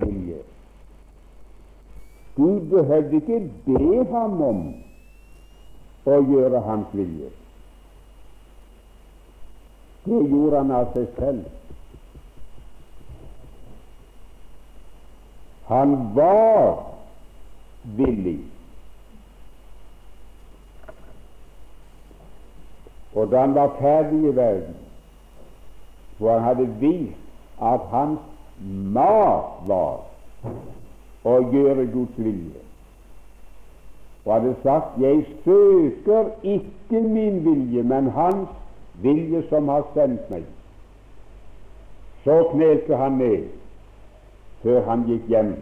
vilje. 0.00 0.40
Gud 2.38 2.60
behøvde 2.70 3.16
ikke 3.16 3.50
be 3.66 4.04
ham 4.12 4.42
om 4.42 4.58
å 6.06 6.18
gjøre 6.22 6.60
hans 6.62 6.92
vilje. 6.94 7.30
Det 10.04 10.20
gjorde 10.30 10.60
han 10.62 10.70
av 10.70 10.92
seg 10.94 11.08
selv. 11.16 11.48
Han 15.66 15.96
var 16.14 16.78
villig. 17.98 18.38
Og 23.18 23.32
da 23.32 23.42
han 23.42 23.58
var 23.58 23.74
ferdig 23.80 24.22
i 24.30 24.36
verden, 24.36 24.78
hvor 26.18 26.38
han 26.38 26.46
hadde 26.46 26.70
vist 26.78 27.62
at 27.62 27.90
hans 27.90 28.22
mat 28.94 29.66
var 29.66 30.06
å 31.24 31.38
gjøre 31.52 31.86
Guds 31.92 32.18
vilje. 32.18 32.62
Og 34.24 34.34
hadde 34.34 34.54
sagt 34.62 34.98
'Jeg 35.00 35.26
søker 35.44 36.30
ikke 36.42 37.00
min 37.00 37.44
vilje, 37.44 37.82
men 37.82 38.10
Hans 38.10 38.48
vilje 39.02 39.42
som 39.48 39.68
har 39.68 39.84
sendt 39.94 40.30
meg'. 40.30 40.52
Så 42.24 42.48
knelte 42.52 42.96
han 42.96 43.12
ned 43.12 43.48
før 44.62 44.84
han 44.84 45.04
gikk 45.06 45.28
hjem, 45.28 45.56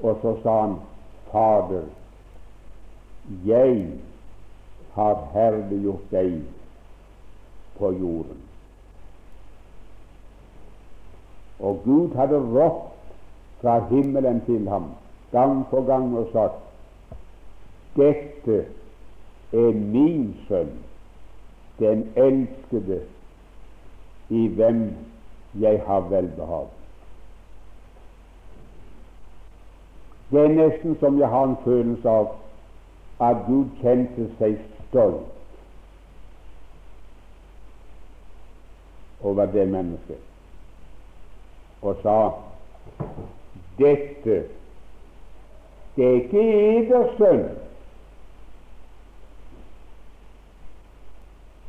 og 0.00 0.18
så 0.22 0.36
sa 0.42 0.60
han, 0.60 0.76
'Fader, 1.30 1.84
jeg 3.46 3.86
har 4.92 5.28
herliggjort 5.32 6.10
deg 6.10 6.42
på 7.78 7.90
jorden. 7.92 8.40
Og 11.58 11.80
Gud 11.84 12.14
hadde 12.14 12.38
ropt 12.38 12.87
fra 13.60 13.78
himmelen 13.90 14.40
til 14.46 14.68
ham 14.68 14.90
gang 15.32 15.66
på 15.70 15.82
gang 15.82 16.16
og 16.18 16.28
sagt 16.32 16.64
dette 17.96 18.66
er 19.52 19.72
min 19.72 20.36
sønn, 20.48 20.72
den 21.78 22.12
elskede, 22.16 23.00
i 24.28 24.46
hvem 24.46 24.96
jeg 25.60 25.82
har 25.86 26.00
velbehag. 26.00 26.66
Det 30.30 30.44
er 30.44 30.48
nesten 30.48 30.96
som 31.00 31.18
jeg 31.18 31.28
har 31.28 31.44
en 31.44 31.56
følelse 31.64 32.08
av 32.08 32.34
at 33.20 33.36
Gud 33.46 33.64
kjente 33.80 34.28
seg 34.38 34.58
stolt 34.88 35.34
over 39.24 39.46
det 39.50 39.64
mennesket 39.68 40.20
og 41.82 41.96
sa 42.02 42.18
dette 43.78 44.44
det 45.98 46.06
er 46.06 46.12
ikke 46.12 46.42
eders 46.78 47.16
sønn, 47.18 47.40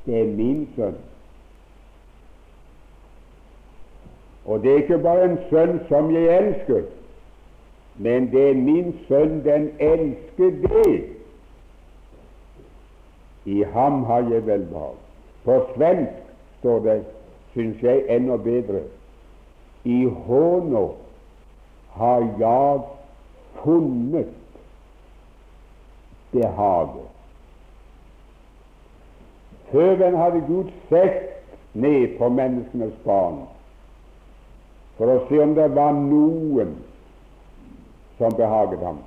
det 0.06 0.19
er 0.22 0.28
min 0.38 0.67
sønn. 0.76 1.00
Og 4.45 4.62
det 4.62 4.72
er 4.72 4.84
ikke 4.84 5.00
bare 5.02 5.32
en 5.32 5.39
sønn 5.50 5.82
som 5.89 6.13
jeg 6.13 6.38
elsker, 6.38 6.86
men 7.98 8.30
det 8.32 8.45
er 8.52 8.62
min 8.62 8.93
sønn, 9.08 9.41
den 9.50 9.72
elskede. 9.80 11.02
I 13.45 13.63
ham 13.74 14.04
har 14.04 14.30
jeg 14.30 14.45
velbehag. 14.45 14.95
På 15.43 15.60
svensk 15.76 16.24
står 16.60 16.80
det 16.86 17.02
syns 17.52 17.82
jeg, 17.82 18.06
enda 18.10 18.38
bedre. 18.38 18.86
I 19.84 20.04
håna 20.06 20.88
har 21.91 22.25
jeg 22.39 22.82
funnet 23.63 24.28
behaget. 26.32 27.08
Før 29.71 30.17
hadde 30.17 30.41
Gud 30.47 30.71
sett 30.89 31.45
ned 31.73 32.17
på 32.17 32.30
menneskenes 32.30 32.93
barn 33.06 33.43
for 34.97 35.13
å 35.13 35.19
se 35.30 35.38
om 35.39 35.54
det 35.56 35.69
var 35.75 35.93
noen 35.95 36.73
som 38.17 38.34
behaget 38.36 38.82
ham. 38.84 38.97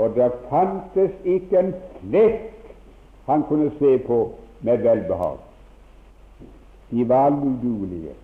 Og 0.00 0.14
det 0.16 0.30
fantes 0.48 1.12
ikke 1.28 1.58
en 1.60 1.74
flekk 2.00 2.70
han 3.26 3.44
kunne 3.48 3.68
se 3.78 3.98
på 4.06 4.20
med 4.64 4.86
velbehag. 4.86 5.36
De 6.90 7.04
var 7.08 7.28
alle 7.28 7.50
udugelige. 7.50 8.14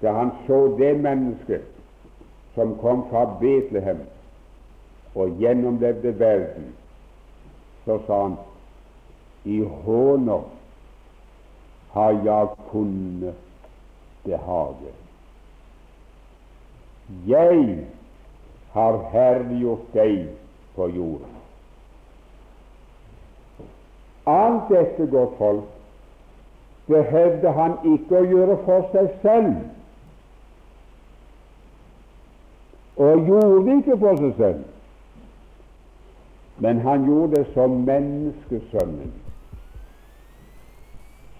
Da 0.00 0.12
han 0.12 0.30
så 0.46 0.76
det 0.78 0.94
mennesket 1.02 1.66
som 2.54 2.76
kom 2.80 3.04
fra 3.10 3.24
Betlehem 3.40 4.00
og 5.14 5.36
gjennomlevde 5.40 6.18
verden, 6.18 6.72
så 7.84 7.98
sa 8.06 8.22
han 8.22 8.36
i 9.44 9.60
håner 9.84 10.42
har 11.92 12.10
jeg 12.24 12.48
funnet 12.70 13.34
behaget. 14.24 14.96
Jeg 17.26 17.86
har 18.72 18.98
herliggjort 19.12 19.92
deg 19.94 20.28
på 20.76 20.86
jorden. 20.94 21.36
Alt 24.30 24.68
dette, 24.70 25.06
godt 25.10 25.34
folk, 25.38 25.64
behøvde 26.86 27.52
han 27.52 27.78
ikke 27.94 28.20
å 28.20 28.28
gjøre 28.30 28.56
for 28.66 28.86
seg 28.92 29.10
selv, 29.24 29.56
og 33.00 33.26
gjorde 33.26 33.66
det 33.66 33.76
ikke 33.76 33.98
for 33.98 34.16
seg 34.20 34.32
selv, 34.36 34.64
men 36.60 36.80
han 36.84 37.04
gjorde 37.08 37.38
det 37.38 37.46
som 37.54 37.78
menneskesønnen, 37.88 39.12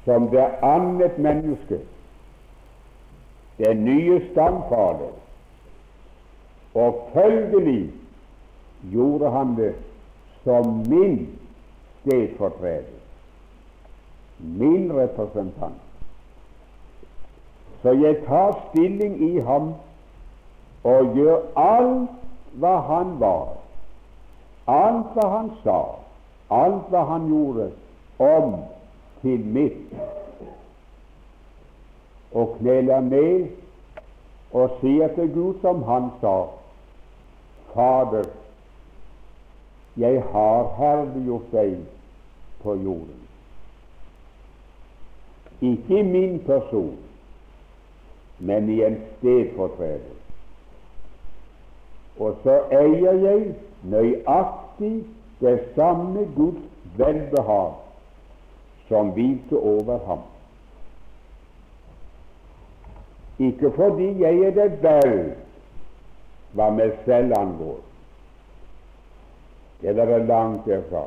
som 0.07 0.29
det 0.33 0.47
annet 0.65 1.19
menneske, 1.19 1.83
den 3.59 3.85
nye 3.85 4.23
stamfader, 4.31 5.13
og 6.81 7.11
følgelig 7.13 7.91
gjorde 8.93 9.31
han 9.31 9.53
det 9.59 9.75
som 10.45 10.81
min 10.89 11.29
stedfortreder. 12.01 12.97
Min 14.39 14.93
representant. 14.97 15.77
Så 17.83 17.93
jeg 17.93 18.17
tar 18.25 18.57
stilling 18.71 19.21
i 19.31 19.39
ham 19.39 19.75
og 20.85 21.15
gjør 21.17 21.43
alt 21.61 22.11
hva 22.61 22.75
han 22.89 23.15
var, 23.21 23.49
alt 24.67 25.15
hva 25.17 25.27
han 25.37 25.51
sa, 25.65 25.81
alt 26.51 26.89
hva 26.93 27.05
han 27.13 27.29
gjorde, 27.29 27.71
om 28.21 28.55
til 29.23 29.45
mitt. 29.45 29.95
Og 32.33 32.57
kneler 32.59 33.01
ned 33.01 33.49
og 34.57 34.79
sier 34.81 35.13
til 35.15 35.33
Gud 35.35 35.61
som 35.65 35.83
han 35.89 36.11
sa, 36.21 36.37
Fader, 37.75 38.27
jeg 40.01 40.23
har 40.33 40.71
herliggjort 40.79 41.53
deg 41.53 41.77
på 42.63 42.75
jorden. 42.83 43.21
Ikke 45.61 46.03
min 46.03 46.41
person, 46.47 46.97
men 48.39 48.71
i 48.73 48.81
en 48.87 48.97
stedfortreder. 49.19 50.20
Og 52.21 52.37
så 52.43 52.57
eier 52.77 53.17
jeg 53.25 53.55
nøyaktig 53.83 55.05
det 55.41 55.61
samme 55.75 56.27
Guds 56.37 56.65
velbehag 56.97 57.73
som 58.89 59.13
hvilte 59.17 59.57
over 59.57 59.99
ham. 60.07 60.27
Ikke 63.39 63.71
fordi 63.73 64.23
jeg 64.23 64.39
er 64.39 64.51
det 64.51 64.83
vel 64.83 65.33
hva 66.53 66.69
meg 66.75 66.93
selv 67.07 67.33
angår. 67.39 67.79
Det 69.81 69.97
er 69.99 70.25
langt 70.29 70.67
derfra. 70.69 71.07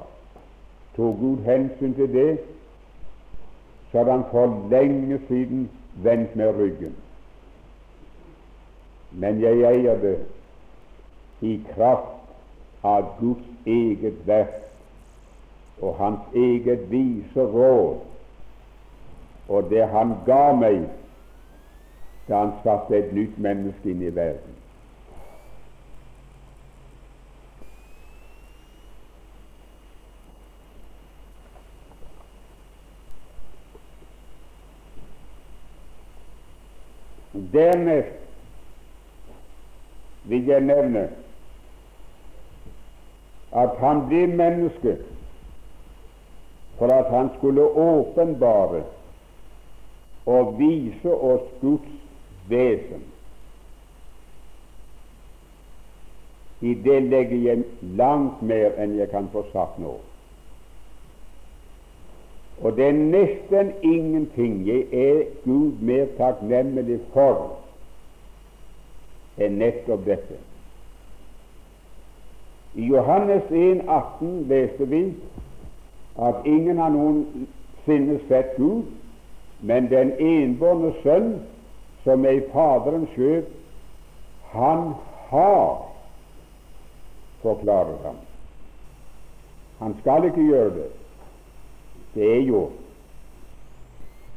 Tok 0.96 1.20
Gud 1.20 1.44
hensyn 1.46 1.94
til 1.94 2.14
det, 2.14 2.40
så 3.92 3.98
hadde 3.98 4.12
han 4.12 4.24
for 4.32 4.70
lenge 4.72 5.20
siden 5.28 5.70
vendt 6.04 6.36
med 6.36 6.56
ryggen. 6.58 6.96
Men 9.12 9.42
jeg 9.42 9.62
eier 9.70 10.00
det 10.02 10.18
i 11.44 11.58
kraft 11.74 12.84
av 12.88 13.14
Guds 13.20 13.68
eget 13.68 14.28
verk 14.28 14.60
og 15.84 15.96
Hans 16.00 16.36
eget 16.36 16.90
vise 16.92 17.46
råd 17.56 18.00
og 19.48 19.70
det 19.70 19.88
Han 19.92 20.16
ga 20.26 20.54
meg 20.56 20.86
da 22.28 22.46
Han 22.46 22.54
satte 22.64 22.96
et 22.98 23.12
nytt 23.14 23.36
menneske 23.38 23.92
inn 23.92 24.02
i 24.02 24.12
verden. 24.16 24.56
Dernest 37.54 38.16
vil 40.24 40.48
jeg 40.48 40.64
nevne 40.64 41.10
at 43.54 43.78
han 43.80 44.06
ble 44.10 44.28
menneske 44.28 44.98
for 46.78 46.94
at 46.94 47.10
han 47.14 47.30
skulle 47.38 47.62
åpenbare 47.62 48.84
og 50.26 50.56
vise 50.60 51.14
oss 51.14 51.50
Guds 51.62 51.92
vesen. 52.50 53.04
I 56.62 56.74
det 56.74 57.02
legger 57.04 57.38
jeg 57.38 57.64
langt 58.00 58.42
mer 58.42 58.78
enn 58.80 58.96
jeg 58.98 59.10
kan 59.12 59.28
få 59.34 59.44
sagt 59.52 59.80
nå. 59.84 59.98
Og 62.64 62.78
det 62.78 62.88
er 62.88 62.96
nesten 62.96 63.74
ingenting 63.84 64.62
jeg 64.68 64.88
er 64.94 65.26
Gud 65.44 65.82
mer 65.84 66.08
takknemlig 66.18 67.02
for 67.14 67.60
enn 69.38 69.60
nettopp 69.60 70.06
dette. 70.08 70.40
I 72.76 72.82
Johannes 72.82 73.44
1, 73.52 73.88
18 73.88 74.48
leste 74.48 74.90
vi 74.90 75.14
at 76.22 76.46
ingen 76.46 76.78
har 76.78 76.90
noensinne 76.90 78.20
sett 78.28 78.56
Gud, 78.58 78.84
men 79.62 79.90
den 79.90 80.14
enbårne 80.20 80.94
Sønn, 81.04 81.34
som 82.04 82.26
er 82.26 82.40
i 82.40 82.46
Faderens 82.54 83.10
skjød, 83.14 83.44
han 84.54 84.94
har 85.30 85.94
forklaret 87.42 88.00
ham. 88.06 88.18
Han 89.80 89.96
skal 90.02 90.26
ikke 90.26 90.48
gjøre 90.48 90.74
det. 90.76 90.90
Det 92.14 92.38
er 92.38 92.46
gjort. 92.46 92.80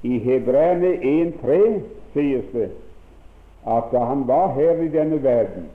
I 0.02 0.18
Hebreerne 0.18 0.92
1.3 0.96 1.80
sies 2.12 2.44
det 2.52 2.70
at 3.66 3.90
da 3.92 4.04
han 4.06 4.28
var 4.28 4.52
her 4.54 4.82
i 4.82 4.88
denne 4.88 5.22
verden, 5.22 5.66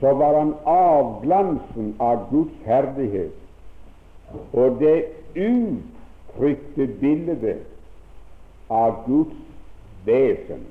så 0.00 0.12
var 0.14 0.38
han 0.38 0.54
avglansen 0.64 1.94
av 1.98 2.30
Guds 2.30 2.54
herlighet 2.64 3.32
og 4.52 4.80
det 4.80 4.96
uttrykte 5.34 6.86
bildet 7.00 7.62
av 8.70 9.04
Guds 9.06 9.36
vesen. 10.04 10.64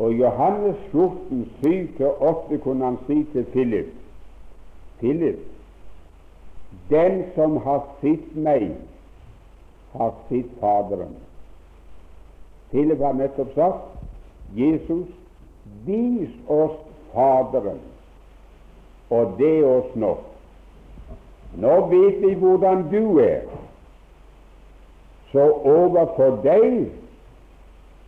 Og 0.00 0.14
Johannes 0.16 0.78
14, 0.90 1.42
7-8 1.60 2.62
kunne 2.64 2.84
han 2.84 2.98
si 3.06 3.24
til 3.32 3.44
Philip 3.52 3.90
Philip, 5.02 5.38
den 6.90 7.24
som 7.34 7.56
har 7.56 7.80
sett 8.00 8.36
meg, 8.38 8.68
har 9.92 10.12
sett 10.28 10.52
Faderen. 10.60 11.16
Philip 12.70 13.02
har 13.02 13.16
nettopp 13.18 13.50
sagt 13.56 14.54
Jesus, 14.54 15.08
vis 15.86 16.30
oss 16.48 16.78
Faderen, 17.12 17.80
og 19.10 19.34
det 19.38 19.64
oss 19.68 19.96
nå. 20.00 20.14
Nå 21.60 21.74
vet 21.90 22.22
vi 22.22 22.32
hvordan 22.40 22.86
du 22.88 23.18
er, 23.20 23.44
så 25.32 25.44
overfor 25.68 26.38
deg 26.44 26.86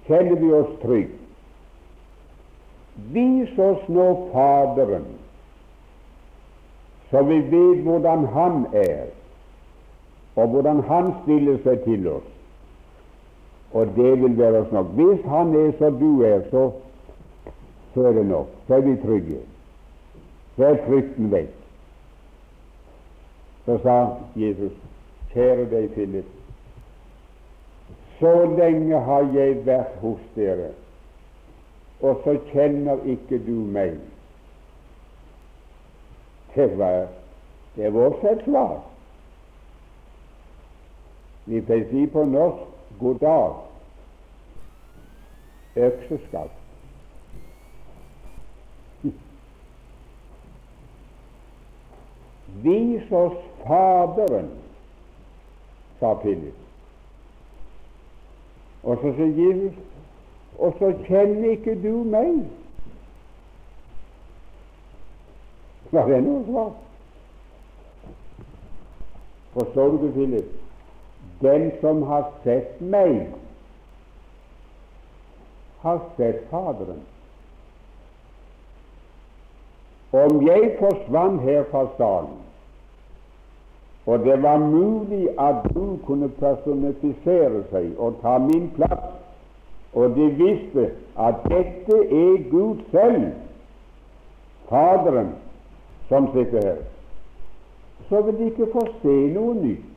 kjenner 0.09 0.41
vi 0.41 0.53
oss 0.57 0.73
trygge. 0.81 1.21
Vis 3.13 3.59
oss 3.59 3.85
nå 3.93 4.07
Faderen, 4.33 5.05
så 7.11 7.23
vi 7.29 7.41
vet 7.51 7.83
hvordan 7.85 8.25
Han 8.33 8.67
er, 8.73 9.11
og 10.37 10.49
hvordan 10.49 10.81
Han 10.89 11.13
stiller 11.23 11.61
seg 11.67 11.85
til 11.85 12.09
oss. 12.09 12.31
Og 13.75 13.91
det 13.97 14.13
vil 14.23 14.39
være 14.39 14.63
oss 14.63 14.73
nok. 14.73 14.87
Hvis 14.95 15.21
Han 15.27 15.55
er 15.59 15.73
som 15.79 15.99
du 15.99 16.23
er, 16.23 16.41
så, 16.51 16.71
så 17.95 18.07
er 18.09 18.13
det 18.13 18.27
nok. 18.27 18.49
Så 18.67 18.75
er 18.75 18.87
vi 18.87 18.95
trygge. 19.03 19.41
Så 20.57 20.65
er 20.65 20.81
frykten 20.87 21.33
vekk. 21.33 21.59
Så 23.65 23.79
sa 23.83 23.99
Jesus, 24.37 24.73
kjære 25.33 25.69
deg, 25.71 25.91
Philip, 25.97 26.33
så 28.21 28.33
lenge 28.59 29.01
har 29.09 29.31
jeg 29.35 29.63
vært 29.67 30.01
hos 30.03 30.21
dere 30.37 30.73
og 32.05 32.21
så 32.25 32.39
kjenner 32.53 33.05
ikke 33.09 33.39
du 33.47 33.55
meg. 33.73 33.97
Det 36.55 36.79
var, 36.79 37.07
det 37.77 37.95
var 37.95 38.19
et 38.31 38.43
svar. 38.45 38.75
Vi 41.47 41.61
pleier 41.61 41.89
si 41.91 42.07
på 42.13 42.25
norsk 42.25 42.61
'god 43.01 43.19
dag', 43.19 43.57
økseskaft. 45.77 46.64
Vis 52.63 53.11
oss 53.13 53.37
Faderen, 53.65 54.51
sa 56.01 56.15
Philip. 56.23 56.55
Og 58.85 59.01
så 59.01 59.15
sier 59.17 59.33
Jesus 59.41 59.81
og 60.59 60.75
så 60.79 60.93
kjenner 61.07 61.51
ikke 61.51 61.75
du 61.83 62.05
meg. 62.07 62.45
Var 65.95 66.11
det 66.11 66.21
noe 66.27 66.43
svar? 66.47 66.71
Forstår 69.55 69.97
du, 70.03 70.07
Philip? 70.15 70.53
Den 71.43 71.71
som 71.81 72.03
har 72.07 72.31
sett 72.45 72.81
meg, 72.81 73.35
har 75.83 76.01
sett 76.17 76.47
Faderen. 76.51 77.03
Om 80.15 80.41
jeg 80.47 80.77
forsvant 80.79 81.41
her 81.43 81.65
fra 81.71 81.87
salen, 81.97 82.39
og 84.07 84.19
det 84.19 84.43
var 84.43 84.59
mulig 84.59 85.29
at 85.41 85.65
du 85.75 85.99
kunne 86.07 86.29
personifisere 86.29 87.65
seg 87.71 87.95
og 87.99 88.21
ta 88.23 88.37
min 88.39 88.69
plass 88.77 89.15
og 89.95 90.17
de 90.17 90.29
visste 90.39 90.91
at 91.19 91.35
dette 91.49 91.99
er 92.11 92.51
Gud 92.51 92.77
selv, 92.91 93.33
Faderen, 94.69 95.29
som 96.09 96.29
sitter 96.35 96.61
her, 96.67 96.77
så 98.09 98.21
vil 98.21 98.39
de 98.39 98.45
ikke 98.45 98.67
få 98.73 98.87
se 99.03 99.17
noe 99.35 99.55
nytt. 99.55 99.91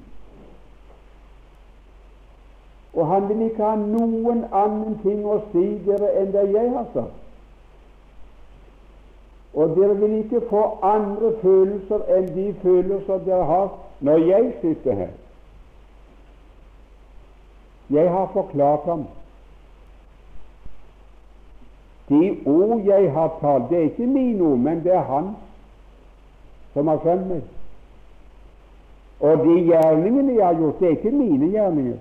Og 2.93 3.07
han 3.07 3.29
vil 3.29 3.45
ikke 3.45 3.63
ha 3.63 3.75
noen 3.79 4.43
annen 4.51 4.97
ting 5.05 5.23
å 5.25 5.37
si 5.53 5.65
dere 5.85 6.11
enn 6.19 6.33
det 6.33 6.43
jeg 6.51 6.71
har 6.73 6.87
sagt. 6.93 7.26
Og 9.57 9.75
dere 9.75 9.95
vil 9.97 10.17
ikke 10.17 10.41
få 10.49 10.63
andre 10.85 11.31
følelser 11.41 12.03
enn 12.13 12.27
de 12.35 12.51
følelser 12.61 13.23
dere 13.25 13.45
har 13.49 13.71
når 14.05 14.25
jeg 14.29 14.51
sitter 14.61 14.99
her. 14.99 15.13
Jeg 17.89 18.11
har 18.11 18.29
forklart 18.33 18.85
ham 18.85 19.07
de 22.09 22.37
ord 22.45 22.81
jeg 22.85 23.11
har 23.13 23.33
talt, 23.41 23.69
det 23.69 23.77
er 23.77 23.81
ikke 23.81 24.05
mine 24.07 24.43
ord, 24.43 24.57
men 24.57 24.83
det 24.83 24.93
er 24.93 25.03
Han 25.03 25.35
som 26.73 26.87
har 26.87 26.99
sendt 27.03 27.27
meg. 27.27 27.41
Og 29.19 29.37
de 29.37 29.55
gjerningene 29.65 30.35
jeg 30.37 30.45
har 30.45 30.59
gjort, 30.59 30.79
det 30.79 30.87
er 30.87 30.97
ikke 30.99 31.11
mine 31.11 31.49
gjerninger. 31.49 31.97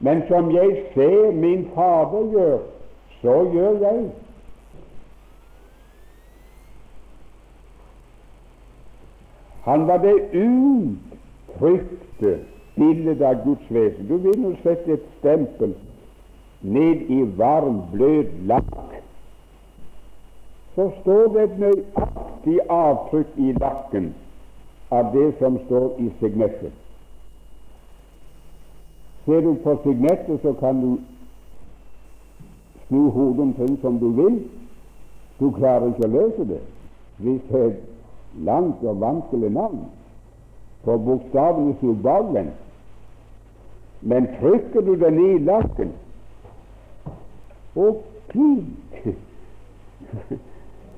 Men 0.00 0.22
som 0.28 0.50
jeg 0.50 0.84
ser 0.94 1.32
min 1.32 1.68
Fader 1.74 2.30
gjør, 2.32 2.58
så 3.22 3.36
gjør 3.52 3.78
jeg. 3.86 4.10
Han 9.68 9.88
var 9.88 9.98
det 10.00 10.14
uttrykte 10.32 12.38
bildet 12.74 13.20
av 13.20 13.44
Guds 13.44 13.70
vesen. 13.70 14.08
Du 14.08 14.16
vil 14.16 14.42
jo 14.42 14.54
sette 14.62 14.92
et 14.96 15.02
stempel 15.18 15.74
ned 16.62 17.02
i 17.12 17.18
varm, 17.36 17.82
bløt 17.92 18.30
lakk, 18.48 18.70
så 20.74 20.88
står 21.00 21.28
det 21.34 21.42
et 21.42 21.58
nøyaktig 21.60 22.56
avtrykk 22.70 23.26
i 23.36 23.52
lakken 23.60 24.14
av 24.90 25.12
det 25.12 25.34
som 25.42 25.58
står 25.66 26.00
i 26.00 26.08
signettet. 26.22 26.72
Ser 29.26 29.40
du 29.44 29.52
på 29.64 29.76
signettet, 29.84 30.40
så 30.42 30.52
kan 30.62 30.80
du 30.80 30.96
snu 32.86 33.10
hodet 33.10 33.40
omtrent 33.50 33.80
som 33.84 34.00
du 34.00 34.08
vil. 34.16 34.42
Du 35.38 35.50
klarer 35.60 35.92
ikke 35.92 36.08
å 36.08 36.14
løse 36.16 36.44
det 36.56 36.64
hvis 37.18 37.42
langt 38.34 38.84
og 38.84 39.00
vanskelig 39.00 39.50
navn, 39.50 39.84
på 40.84 40.98
bokstavene 40.98 41.76
som 41.80 42.02
bakvendt. 42.02 42.54
Men 44.00 44.28
trykker 44.40 44.80
du 44.80 44.94
den 44.94 45.18
i 45.24 45.38
lakken, 45.38 45.92
og 47.74 48.04
pik! 48.30 49.16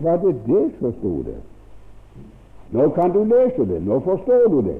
Var 0.00 0.16
det 0.16 0.34
det 0.46 0.72
som 0.78 0.92
sto 0.98 1.22
der? 1.22 1.40
Nå 2.70 2.88
kan 2.88 3.12
du 3.12 3.24
lese 3.24 3.66
det. 3.66 3.82
Nå 3.82 4.00
forstår 4.00 4.48
du 4.48 4.60
det. 4.62 4.78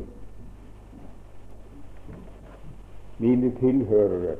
Mine 3.19 3.51
tilhørere, 3.51 4.37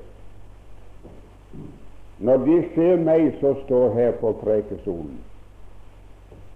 når 2.19 2.37
de 2.37 2.55
ser 2.75 3.03
meg 3.05 3.35
som 3.41 3.59
står 3.65 3.93
her 3.95 4.15
på 4.21 4.33
prekestolen, 4.41 5.19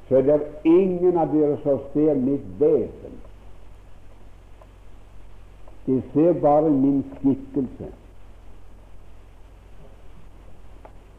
så 0.09 0.17
er 0.17 0.23
det 0.23 0.41
ingen 0.65 1.17
av 1.17 1.33
dere 1.33 1.57
som 1.63 1.81
ser 1.93 2.15
mitt 2.21 2.45
vesen. 2.61 3.21
De 5.87 6.03
ser 6.13 6.33
bare 6.41 6.71
min 6.71 7.05
skikkelse. 7.17 7.89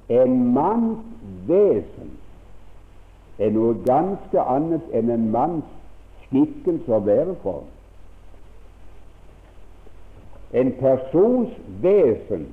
En 0.10 0.36
manns 0.54 1.02
vesen 1.50 2.12
er 3.41 3.54
noe 3.54 3.74
ganske 3.86 4.41
annet 4.41 4.93
enn 4.93 5.10
en 5.13 5.26
manns 5.34 5.71
skikkelse 6.28 6.93
og 6.93 7.08
væreform. 7.10 7.71
En 10.54 10.71
persons 10.80 11.58
vesen, 11.82 12.48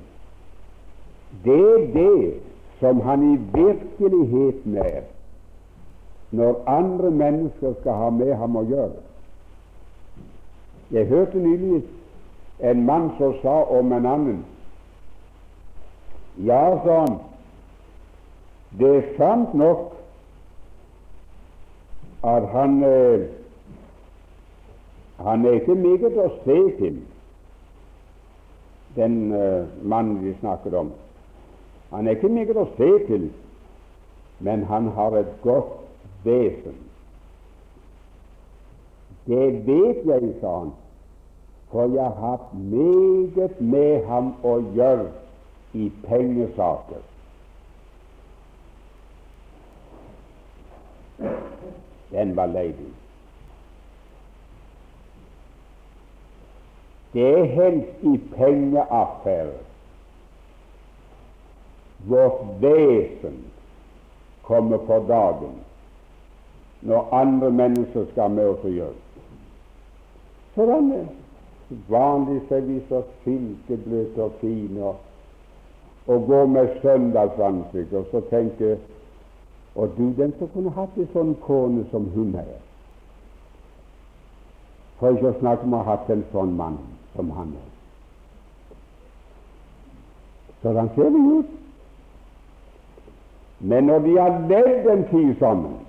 det 1.45 1.61
er 1.61 1.85
det 1.93 2.33
som 2.81 3.01
han 3.05 3.23
i 3.29 3.35
virkeligheten 3.53 4.77
er 4.77 5.03
når 6.33 6.63
andre 6.69 7.11
mennesker 7.11 7.75
skal 7.81 7.99
ha 7.99 8.09
med 8.09 8.33
ham 8.35 8.57
å 8.57 8.63
gjøre. 8.65 9.01
Jeg 10.93 11.09
hørte 11.09 11.41
nylig 11.41 11.83
en 12.65 12.81
mann 12.85 13.11
som 13.17 13.35
sa 13.41 13.61
om 13.77 13.93
en 13.93 14.09
annen 14.09 14.41
Ja, 16.41 16.63
sa 16.81 16.95
han, 17.03 17.19
det 18.79 18.89
er 18.89 19.09
sant 19.19 19.53
nok 19.53 19.91
at 22.25 22.47
han 22.49 22.79
eh, 22.87 23.27
han 25.23 25.45
er 25.45 25.59
ikke 25.59 25.75
meget 25.75 26.17
å 26.17 26.29
se 26.43 26.57
til, 26.79 26.97
den 28.95 29.13
uh, 29.31 29.69
mannen 29.81 30.19
vi 30.25 30.33
snakket 30.39 30.73
om. 30.77 30.89
Han 31.93 32.07
er 32.07 32.17
ikke 32.17 32.31
meget 32.33 32.57
å 32.57 32.65
se 32.77 32.89
til, 33.07 33.29
men 34.43 34.65
han 34.69 34.89
har 34.97 35.15
et 35.21 35.31
godt 35.45 35.82
vesen. 36.23 36.77
Det 39.25 39.67
vet 39.67 40.05
jeg, 40.05 40.33
sa 40.41 40.57
han, 40.59 40.71
for 41.71 41.87
jeg 41.95 42.03
har 42.03 42.29
hatt 42.29 42.53
meget 42.53 43.61
med 43.61 44.05
ham 44.05 44.33
å 44.43 44.57
gjøre 44.75 45.09
i 45.73 45.89
pengesaker. 46.05 47.01
Den 52.13 52.35
var 52.37 52.51
ledig. 52.51 52.91
Det 57.13 57.29
er 57.39 57.51
helst 57.55 58.03
i 58.09 58.17
pengeaffærer 58.35 59.61
vårt 62.09 62.41
vesen 62.59 63.37
kommer 64.41 64.77
for 64.87 65.05
dagen 65.07 65.62
når 66.83 67.13
andre 67.15 67.51
mennesker 67.51 68.05
skal 68.11 68.31
med 68.31 68.47
oss 68.53 68.63
å 68.67 68.71
gjøre. 68.71 69.01
Sånn 70.55 70.91
er 70.93 71.11
Vanligvis 71.89 72.51
er 72.51 72.65
vi 72.67 72.75
så 72.89 72.99
silkebløte 73.23 74.21
og 74.21 74.33
fine 74.41 74.83
og, 74.83 74.97
og 76.11 76.25
går 76.27 76.49
med 76.51 76.75
søndagsansikt 76.83 77.95
og 77.97 78.11
så 78.11 78.21
tenker 78.29 78.75
og 79.75 79.89
du, 79.97 80.03
den 80.13 80.33
som 80.37 80.49
kunne 80.53 80.69
hatt 80.75 80.97
en 81.01 81.09
sånn 81.15 81.33
kone 81.41 81.85
som 81.89 82.05
hun 82.13 82.35
er. 82.37 82.59
For 84.99 85.15
ikke 85.15 85.31
å 85.31 85.39
snakke 85.39 85.65
om 85.65 85.73
å 85.73 85.79
ha 85.81 85.95
hatt 85.95 86.11
en 86.13 86.21
sånn 86.31 86.53
mann 86.59 86.77
som 87.15 87.31
han 87.33 87.55
er. 87.57 87.71
Sånn 90.61 90.91
ser 90.95 91.09
det 91.15 91.23
ut. 91.39 91.57
Men 93.63 93.89
når 93.89 94.05
de 94.05 94.13
har 94.19 94.37
levd 94.51 94.91
en 94.93 95.03
tid 95.09 95.33
sammen, 95.39 95.79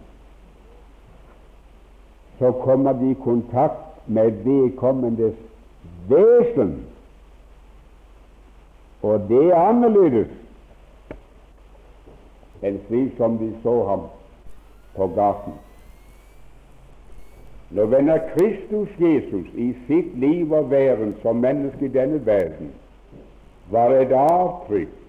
så 2.39 2.53
kommer 2.53 2.93
de 2.93 3.11
i 3.11 3.21
kontakt 3.25 4.09
med 4.09 4.31
vedkommendes 4.31 5.35
vesen. 6.09 6.87
Og 9.03 9.21
det 9.29 9.45
er 9.53 9.61
annerledes 9.61 10.33
enn 12.65 12.81
slik 12.87 13.17
som 13.19 13.37
de 13.39 13.51
så 13.63 13.75
ham 13.85 14.07
på 14.97 15.07
gaten. 15.17 15.53
Når 17.75 17.91
venner 17.93 18.19
Kristus 18.33 18.89
Jesus 19.01 19.47
i 19.55 19.75
sitt 19.87 20.15
liv 20.19 20.53
og 20.53 20.71
væren 20.71 21.15
som 21.23 21.43
menneske 21.45 21.85
i 21.85 21.93
denne 21.93 22.21
verden 22.27 22.73
var 23.71 23.93
et 23.93 24.13
avtrykk 24.17 25.01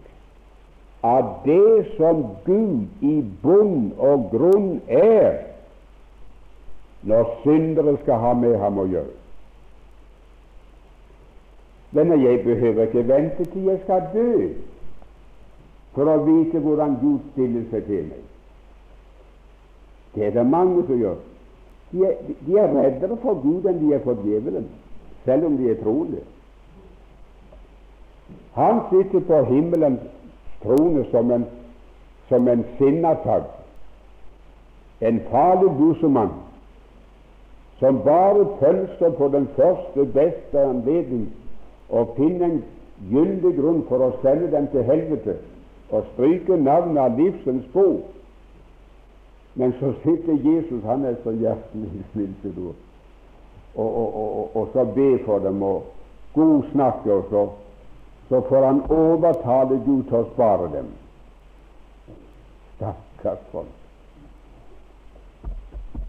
av 1.06 1.30
det 1.46 1.86
som 1.98 2.24
Gud 2.46 2.88
i 3.06 3.16
bunn 3.44 3.92
og 4.02 4.30
grunn 4.32 4.82
er 4.88 5.55
når 7.06 7.40
syndere 7.44 7.98
skal 8.02 8.20
ha 8.20 8.34
med 8.34 8.58
ham 8.58 8.80
å 8.82 8.86
gjøre. 8.90 9.14
Denne 11.96 12.18
jeg 12.20 12.42
behøver 12.44 12.90
ikke 12.90 13.08
vente 13.08 13.46
til 13.52 13.70
jeg 13.70 13.82
skal 13.84 14.08
dø 14.14 14.32
for 15.96 16.12
å 16.12 16.18
vite 16.26 16.60
hvordan 16.60 16.98
Gud 17.00 17.20
stiller 17.32 17.68
seg 17.72 17.86
til 17.88 18.08
meg. 18.10 18.24
Det 20.16 20.26
er 20.28 20.34
det 20.36 20.46
mange 20.48 20.84
som 20.88 21.00
gjør. 21.00 21.22
De 21.92 22.04
er, 22.08 22.16
de 22.48 22.58
er 22.60 22.74
reddere 22.74 23.18
for 23.22 23.40
Gud 23.44 23.68
enn 23.70 23.80
de 23.80 23.94
er 23.96 24.02
for 24.04 24.20
djevelen, 24.26 24.66
selv 25.28 25.48
om 25.48 25.58
de 25.60 25.70
er 25.72 25.78
troende. 25.80 26.24
Han 28.56 28.82
sitter 28.90 29.24
på 29.28 29.44
himmelens 29.52 30.04
trone 30.64 31.06
som 31.12 31.32
en, 31.32 31.46
som 32.30 32.48
en 32.48 32.66
sinnatagg, 32.80 33.48
en 35.02 35.22
farlig 35.30 35.72
busemann, 35.78 36.34
som 37.80 38.04
bare 38.04 38.46
pølser 38.60 39.10
på 39.18 39.28
den 39.28 39.48
første, 39.56 40.06
beste 40.06 40.60
anledning 40.60 41.34
og 41.90 42.16
finner 42.18 42.46
en 42.46 42.64
gyldig 43.12 43.52
grunn 43.60 43.84
for 43.90 44.04
å 44.06 44.14
sende 44.22 44.48
dem 44.54 44.68
til 44.72 44.86
helvete 44.88 45.36
og 45.92 46.08
stryke 46.14 46.58
navnet 46.58 47.02
av 47.04 47.20
livsens 47.20 47.68
bok. 47.74 48.08
Men 49.56 49.76
så 49.80 49.92
sitter 50.04 50.40
Jesus, 50.44 50.84
han 50.84 51.06
er 51.06 51.16
så 51.24 51.32
hjertelig 51.32 52.04
snill, 52.12 52.34
og, 53.76 53.98
og, 53.98 54.16
og, 54.16 54.56
og, 54.56 54.68
så 54.74 54.84
ber 54.96 55.22
for 55.28 55.40
dem 55.40 55.64
og 55.64 55.86
godsnakke, 56.36 57.14
og 57.14 57.24
så, 57.30 57.46
så 58.30 58.42
får 58.50 58.66
han 58.66 58.84
overtale 58.92 59.80
Gud 59.86 60.04
til 60.10 60.20
å 60.24 60.28
spare 60.34 60.70
dem. 60.76 60.92
Stakkars 62.76 63.50
folk. 63.52 63.85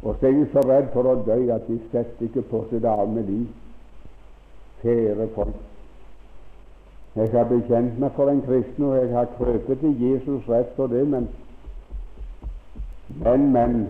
Og 0.07 0.17
så 0.21 0.27
er 0.27 0.33
de 0.33 0.47
så 0.53 0.63
redd 0.63 0.93
for 0.95 1.09
å 1.11 1.17
dø 1.27 1.37
at 1.51 1.65
de 1.67 1.81
setter 1.91 2.29
ikke 2.29 2.45
på 2.47 2.61
av 2.87 3.09
med 3.11 3.27
liv. 3.27 3.47
Kjære 4.83 5.27
folk, 5.35 5.57
jeg 7.17 7.31
har 7.33 7.49
bekjent 7.51 7.99
meg 7.99 8.13
for 8.15 8.31
en 8.31 8.43
kristen, 8.45 8.85
og 8.85 8.97
jeg 9.01 9.11
har 9.11 9.27
krøpet 9.39 9.81
til 9.81 10.03
Jesus 10.03 10.49
rett 10.49 10.71
for 10.77 10.87
det, 10.87 11.07
men 11.09 11.29
men, 13.09 13.53
men 13.53 13.87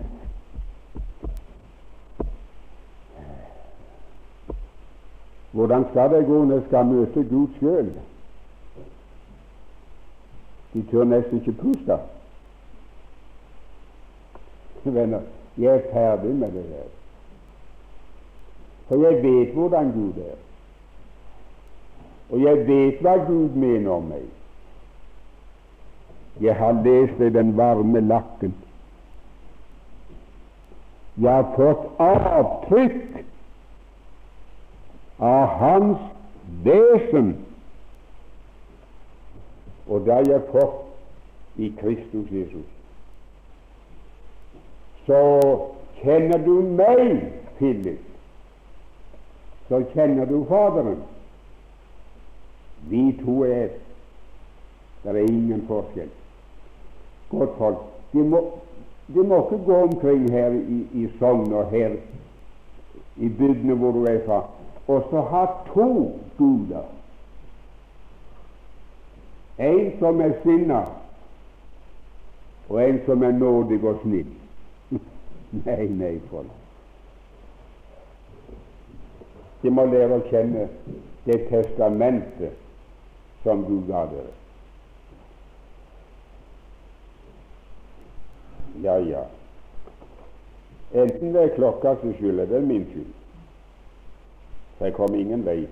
Hvordan 5.51 5.85
skal 5.89 6.11
det 6.13 6.25
gå 6.25 6.43
når 6.45 6.55
jeg 6.55 6.63
skal 6.67 6.85
møte 6.85 7.23
Gud 7.29 7.47
sjøl? 7.59 7.87
De 10.73 10.83
tør 10.91 11.03
nesten 11.03 11.39
ikke 11.39 11.55
puste. 11.61 11.97
Venner, 14.83 15.21
jeg 15.57 15.75
er 15.75 15.91
ferdig 15.93 16.35
med 16.35 16.51
det 16.51 16.63
her. 16.63 16.89
For 18.87 18.95
jeg 18.95 19.23
vet 19.23 19.53
hvordan 19.53 19.91
Gud 19.91 20.21
er. 20.23 20.37
Og 22.29 22.41
jeg 22.43 22.67
vet 22.67 23.01
hva 23.01 23.15
Gud 23.27 23.55
mener 23.55 23.91
om 23.91 24.03
meg. 24.11 24.25
Jeg 26.41 26.55
har 26.55 26.81
lest 26.85 27.21
i 27.21 27.29
den 27.33 27.55
varme 27.57 28.01
lakken. 28.01 28.53
Jeg 31.17 31.33
har 31.33 31.47
fått 31.55 31.87
avtrykk 32.03 33.23
av 35.17 35.47
Hans 35.57 36.03
vesen, 36.63 37.31
og 39.87 40.05
det 40.05 40.13
har 40.13 40.29
jeg 40.29 40.49
fått 40.51 41.57
i 41.57 41.71
Kristus 41.79 42.29
Jesus. 42.31 42.76
Så 45.07 45.19
kjenner 46.01 46.37
du 46.43 46.61
meg, 46.75 47.31
Philip, 47.57 48.03
så 49.67 49.81
kjenner 49.93 50.27
du 50.27 50.41
Faderen. 50.49 50.99
Vi 52.89 53.11
to 53.23 53.41
er. 53.43 53.69
Det 55.03 55.15
er 55.15 55.23
ingen 55.31 55.63
forskjell. 55.67 56.09
Godt 57.31 57.55
folk, 57.57 57.79
de 58.11 58.23
må, 58.23 58.41
de 59.07 59.23
må 59.23 59.39
ikke 59.45 59.63
gå 59.65 59.81
omkring 59.87 60.29
her 60.31 60.55
i, 60.59 60.77
i 60.93 61.07
Sogn 61.19 61.53
og 61.53 61.71
her 61.71 61.95
i 63.17 63.29
bygdene 63.29 63.75
hvor 63.75 63.91
du 63.91 64.05
er 64.05 64.19
fra, 64.25 64.41
og 64.87 65.07
så 65.09 65.21
ha 65.31 65.45
to 65.73 65.89
guder. 66.37 66.85
En 69.59 69.91
som 69.99 70.21
er 70.21 70.35
sinna, 70.43 70.83
og 72.69 72.89
en 72.89 72.99
som 73.05 73.23
er 73.23 73.31
nådig 73.31 73.83
og 73.83 74.03
snill. 74.03 74.36
Nei, 75.49 75.87
nei, 75.87 76.19
folk. 76.29 76.51
De 79.61 79.71
må 79.73 79.85
lære 79.89 80.19
å 80.19 80.25
kjenne 80.29 80.67
det 81.25 81.37
testamentet 81.49 82.59
som 83.43 83.63
du 83.67 83.79
ga 83.87 84.03
dere. 84.11 84.33
Ja, 88.83 88.97
ja. 89.01 89.23
Enten 90.93 91.33
det 91.33 91.41
er 91.41 91.55
klokka, 91.55 91.95
klokkas 91.95 92.19
skyld 92.19 92.39
eller 92.45 92.61
min 92.61 92.85
skyld. 92.91 93.15
For 94.77 94.85
jeg 94.85 94.95
kom 94.95 95.15
ingen 95.17 95.45
vei. 95.45 95.63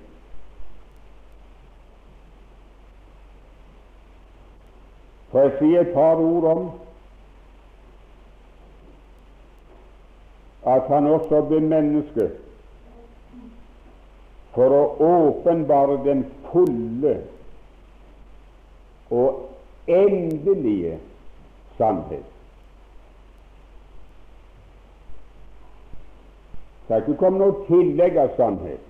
For 5.29 5.45
jeg 5.45 5.55
si 5.59 5.71
et 5.77 5.93
par 5.93 6.19
ord 6.23 6.49
om 6.49 6.65
at 10.65 10.87
han 10.87 11.07
også 11.07 11.41
ble 11.49 11.59
menneske 11.61 12.29
for 14.55 14.71
å 14.71 14.83
åpenbare 15.03 15.97
den 16.05 16.23
fulle 16.51 17.17
og 19.11 19.43
endelige 19.91 20.95
sannhet. 21.77 22.25
Skal 26.85 27.01
ikke 27.01 27.17
komme 27.19 27.41
noe 27.41 27.65
tillegg 27.67 28.17
av 28.21 28.33
sannhet. 28.37 28.81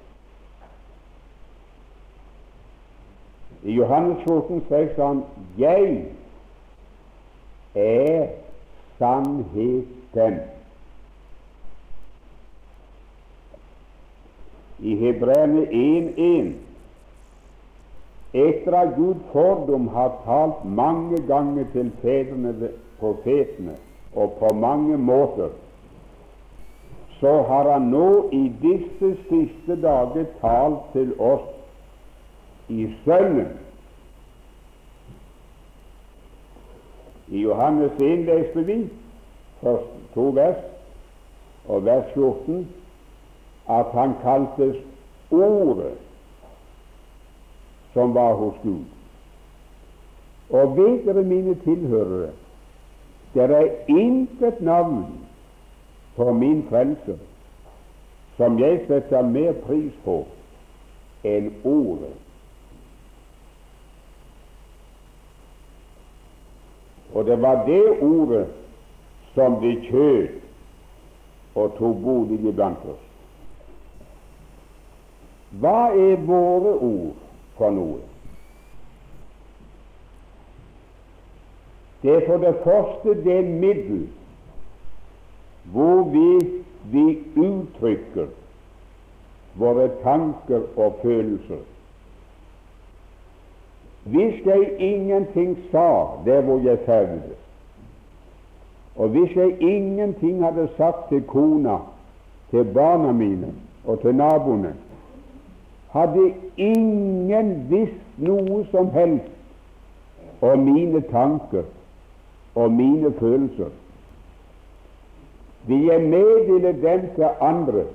I 3.65 3.73
Johannes 3.73 4.19
14, 4.27 4.61
sier 4.69 4.91
han 5.01 5.23
'Jeg 5.57 6.05
er 7.75 8.27
sannheten'. 8.99 10.54
I 14.79 14.95
Hebreerne 14.99 15.65
1.1 15.71 16.53
etter 18.35 18.75
at 18.75 18.95
Gud 18.95 19.15
fordom 19.31 19.87
har 19.87 20.09
talt 20.25 20.65
mange 20.65 21.21
ganger 21.27 21.63
til 21.71 21.91
fedrene, 22.01 22.69
profetene, 22.99 23.77
og 24.15 24.35
på 24.39 24.49
mange 24.55 24.97
måter, 24.97 25.49
så 27.19 27.41
har 27.47 27.71
han 27.71 27.87
nå 27.91 28.29
i 28.35 28.43
disse 28.61 29.13
siste 29.29 29.77
dager 29.81 30.27
talt 30.41 30.91
til 30.93 31.13
oss 31.19 31.47
i 32.67 32.89
Sønnen. 33.05 33.53
I 37.31 37.41
Johannes 37.47 37.91
1 38.03 38.27
leste 38.27 38.65
vi 38.67 38.81
først 39.61 39.93
to 40.13 40.29
vers 40.35 40.59
og 41.67 41.85
vers 41.85 42.11
14 42.13 42.67
at 43.69 43.85
han 43.93 44.13
kaltes 44.21 44.75
Ordet 45.31 45.97
som 47.93 48.13
var 48.13 48.33
hos 48.33 48.53
Gud. 48.63 48.85
Og 50.49 50.77
vet 50.77 51.05
dere, 51.05 51.23
mine 51.23 51.55
tilhørere, 51.63 52.29
det 53.33 53.43
er 53.43 53.71
intet 53.87 54.61
navn 54.61 55.05
på 56.15 56.33
min 56.33 56.61
frelser 56.69 57.17
som 58.37 58.59
jeg 58.59 58.83
setter 58.87 59.21
mer 59.21 59.55
pris 59.65 59.93
på 60.03 60.19
enn 61.23 61.49
Ordet. 61.63 62.13
Og 67.15 67.25
det 67.25 67.41
var 67.41 67.65
det 67.65 68.01
ordet 68.03 68.47
som 69.33 69.55
ble 69.59 69.75
kjød 69.87 70.27
og 71.55 71.77
tok 71.79 72.01
bolig 72.03 72.41
iblant 72.43 72.83
oss. 72.91 73.03
Hva 75.59 75.91
er 75.95 76.19
våre 76.27 76.73
ord 76.83 77.13
for 77.57 77.71
noe? 77.71 78.01
Det 82.03 82.15
er 82.15 82.25
for 82.27 82.37
det 82.43 82.55
første 82.63 83.15
det 83.25 83.39
middel 83.45 84.07
hvor 85.73 86.03
vi, 86.13 86.27
vi 86.91 87.05
uttrykker 87.41 88.27
våre 89.57 89.87
tanker 90.03 90.67
og 90.75 90.99
følelser. 91.01 91.63
Hvis 94.03 94.45
jeg 94.45 94.75
ingenting 94.77 95.57
sa 95.71 95.87
der 96.25 96.41
hvor 96.41 96.61
jeg 96.61 96.79
ferdes, 96.85 97.39
og 98.95 99.09
hvis 99.09 99.35
jeg 99.35 99.61
ingenting 99.61 100.43
hadde 100.43 100.69
sagt 100.77 101.09
til 101.09 101.23
kona, 101.23 101.77
til 102.49 102.63
barna 102.63 103.11
mine 103.11 103.53
og 103.85 104.01
til 104.01 104.15
naboene, 104.15 104.75
hadde 105.95 106.25
ingen 106.59 107.51
visst 107.71 108.19
noe 108.19 108.61
som 108.71 108.91
helst 108.91 110.43
om 110.43 110.65
mine 110.67 111.01
tanker 111.11 111.63
og 112.55 112.71
mine 112.71 113.13
følelser. 113.19 113.71
Vil 115.67 115.87
jeg 115.89 116.03
meddele 116.09 116.73
dem 116.81 117.07
til 117.15 117.29
andre, 117.41 117.85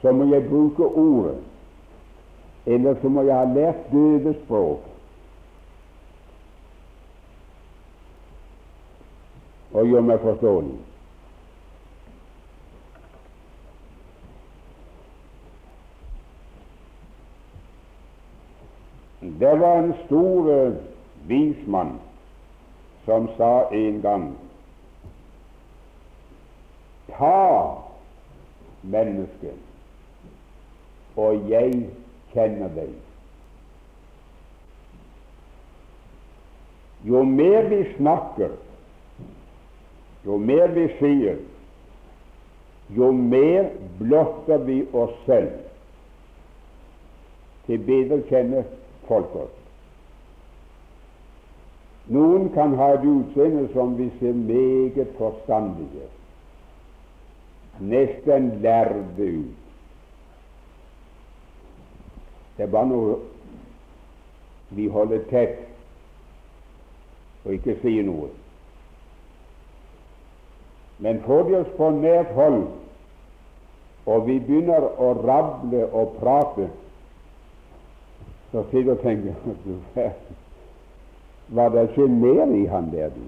så 0.00 0.12
må 0.12 0.32
jeg 0.34 0.48
bruke 0.48 0.84
ordet 0.84 1.36
eller 2.66 2.94
så 3.02 3.08
må 3.08 3.22
jeg 3.22 3.36
ha 3.36 3.44
lært 3.54 3.92
døvespråk. 3.92 4.82
Og 9.72 9.86
gjøre 9.86 10.02
meg 10.02 10.20
forståelig. 10.24 10.74
Det 19.38 19.60
var 19.60 19.78
en 19.78 19.94
stor 20.06 20.50
eh, 20.52 20.72
vismann 21.26 21.98
som 23.04 23.28
sa 23.36 23.68
en 23.72 24.00
gang 24.02 24.34
Ta 27.06 27.76
mennesket, 28.82 29.56
og 31.16 31.48
jeg 31.48 31.86
kjenner 32.32 32.72
deg. 32.74 32.90
Jo 37.06 37.22
mer 37.24 37.68
vi 37.70 37.78
snakker, 37.94 38.56
jo 40.26 40.36
mer 40.42 40.74
vi 40.76 40.88
sier, 40.98 41.38
jo 42.98 43.12
mer 43.12 43.70
blotter 44.00 44.66
vi 44.66 44.80
oss 44.92 45.14
selv. 45.28 45.54
Til 47.66 47.86
bedre 47.86 48.20
kjenner 48.28 48.66
folk 49.08 49.34
oss. 49.34 49.54
Noen 52.14 52.50
kan 52.54 52.76
ha 52.78 52.92
et 52.94 53.04
utseende 53.10 53.66
som 53.72 53.96
vi 53.98 54.06
ser 54.20 54.34
meget 54.38 55.14
forstandige, 55.18 56.06
nesten 57.80 58.52
lærde 58.62 59.30
ut. 59.40 59.62
Det 62.56 62.64
er 62.64 62.72
bare 62.72 62.88
noe 62.88 63.16
vi 64.76 64.86
holder 64.88 65.26
tett 65.30 65.66
og 67.44 67.52
ikke 67.54 67.76
sier 67.82 68.06
noe. 68.06 68.30
Men 70.98 71.20
får 71.26 71.42
de 71.48 71.58
oss 71.60 71.74
på 71.76 71.90
nært 71.98 72.32
hold, 72.38 72.62
og 74.06 74.26
vi 74.26 74.38
begynner 74.40 74.86
å 75.02 75.12
rable 75.20 75.84
og 75.90 76.16
prate, 76.22 76.70
så 78.56 78.64
sitter 78.70 78.92
og 78.92 79.00
tenker 79.00 79.34
Var 81.48 81.68
det 81.68 81.82
ikke 81.90 82.08
mer 82.08 82.54
i 82.54 82.64
han 82.64 82.92
der? 82.92 83.08
du? 83.08 83.20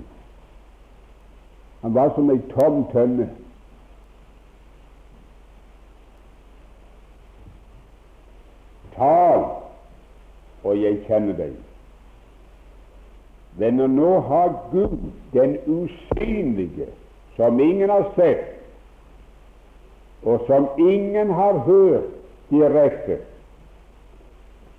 Han 1.82 1.94
var 1.94 2.14
som 2.14 2.30
ei 2.30 2.40
tom 2.54 2.86
tønne. 2.92 3.28
Tal, 8.96 9.44
og 10.64 10.82
jeg 10.82 11.04
kjenner 11.06 11.36
deg. 11.36 11.54
Venner, 13.60 13.86
nå 13.86 14.20
har 14.20 14.56
Gud, 14.72 14.98
den 15.32 15.58
usynlige, 15.66 16.88
som 17.36 17.60
ingen 17.60 17.90
har 17.90 18.08
sett, 18.16 18.46
og 20.22 20.40
som 20.46 20.68
ingen 20.78 21.30
har 21.30 21.58
hørt 21.68 22.14
direkte, 22.50 23.20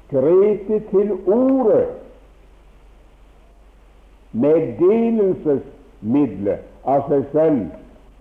grepet 0.09 0.87
til 0.89 1.11
ordet 1.27 1.87
med 4.31 4.77
meddelelsesmiddelet 4.79 6.59
av 6.85 7.07
seg 7.09 7.23
selv 7.33 7.67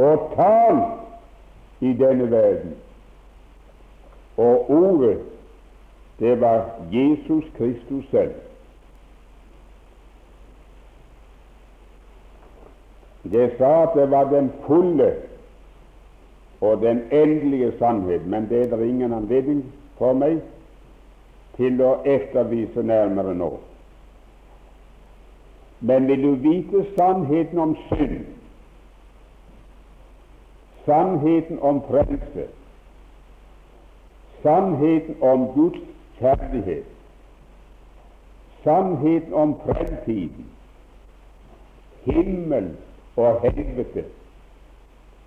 og 0.02 0.30
talt 0.34 1.84
i 1.84 1.92
denne 1.98 2.30
verden. 2.30 2.74
Og 4.38 4.70
ordet 4.70 5.18
det 6.18 6.40
var 6.40 6.64
Jesus 6.92 7.44
Kristus 7.56 8.04
selv. 8.10 8.34
Det 13.22 13.52
sa 13.58 13.82
at 13.82 13.90
det 13.94 14.10
var 14.10 14.30
den 14.30 14.52
fulle 14.66 15.14
og 16.60 16.80
den 16.82 17.02
endelige 17.12 17.72
sannhet, 17.78 18.26
men 18.26 18.48
det 18.48 18.62
er 18.62 18.76
det 18.76 18.88
ingen 18.88 19.12
anledning 19.12 19.64
for 19.98 20.12
meg 20.12 20.40
til 21.58 21.82
å 21.82 21.98
ettervise 22.06 22.82
nærmere 22.86 23.34
nå. 23.34 23.50
Men 25.80 26.06
vil 26.08 26.22
du 26.22 26.34
vite 26.42 26.84
sannheten 26.96 27.58
om 27.58 27.74
synd, 27.88 28.26
sannheten 30.86 31.58
om 31.62 31.82
frelse, 31.90 32.46
sannheten 34.42 35.18
om 35.22 35.46
Guds 35.54 35.82
kjærlighet, 36.18 36.86
sannheten 38.64 39.34
om 39.34 39.54
fremtiden, 39.66 40.46
himmel 42.06 42.72
og 43.16 43.42
helvete, 43.42 44.04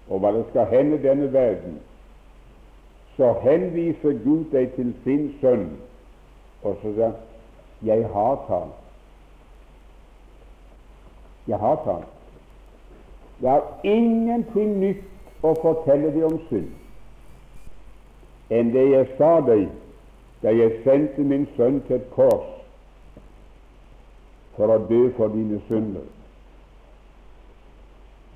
og 0.09 0.19
hva 0.19 0.31
det 0.35 0.43
skal 0.49 0.67
hende 0.71 0.99
denne 1.03 1.31
verden, 1.33 1.79
så 3.15 3.33
henviser 3.43 4.19
Gud 4.23 4.51
deg 4.51 4.73
til 4.75 4.93
sin 5.03 5.31
sønn, 5.43 5.69
og 6.63 6.77
så 6.81 6.91
han 6.91 7.13
'Jeg 7.81 8.07
har 8.13 8.35
talt'. 8.47 8.81
Jeg 11.47 11.57
har 11.57 11.75
talt. 11.83 12.07
Jeg 13.41 13.51
har 13.51 13.63
ingenting 13.83 14.79
nytt 14.79 15.03
å 15.43 15.53
fortelle 15.61 16.13
deg 16.13 16.23
om 16.23 16.39
synd 16.49 16.71
enn 18.51 18.71
det 18.73 18.83
jeg 18.91 19.07
sa 19.17 19.39
deg 19.47 19.69
da 20.43 20.51
jeg 20.51 20.81
sendte 20.83 21.23
min 21.23 21.47
sønn 21.55 21.79
til 21.87 21.95
et 21.95 22.09
kors 22.11 22.49
for 24.57 24.73
å 24.73 24.79
dø 24.89 25.05
for 25.15 25.31
dine 25.31 25.61
synder. 25.69 26.03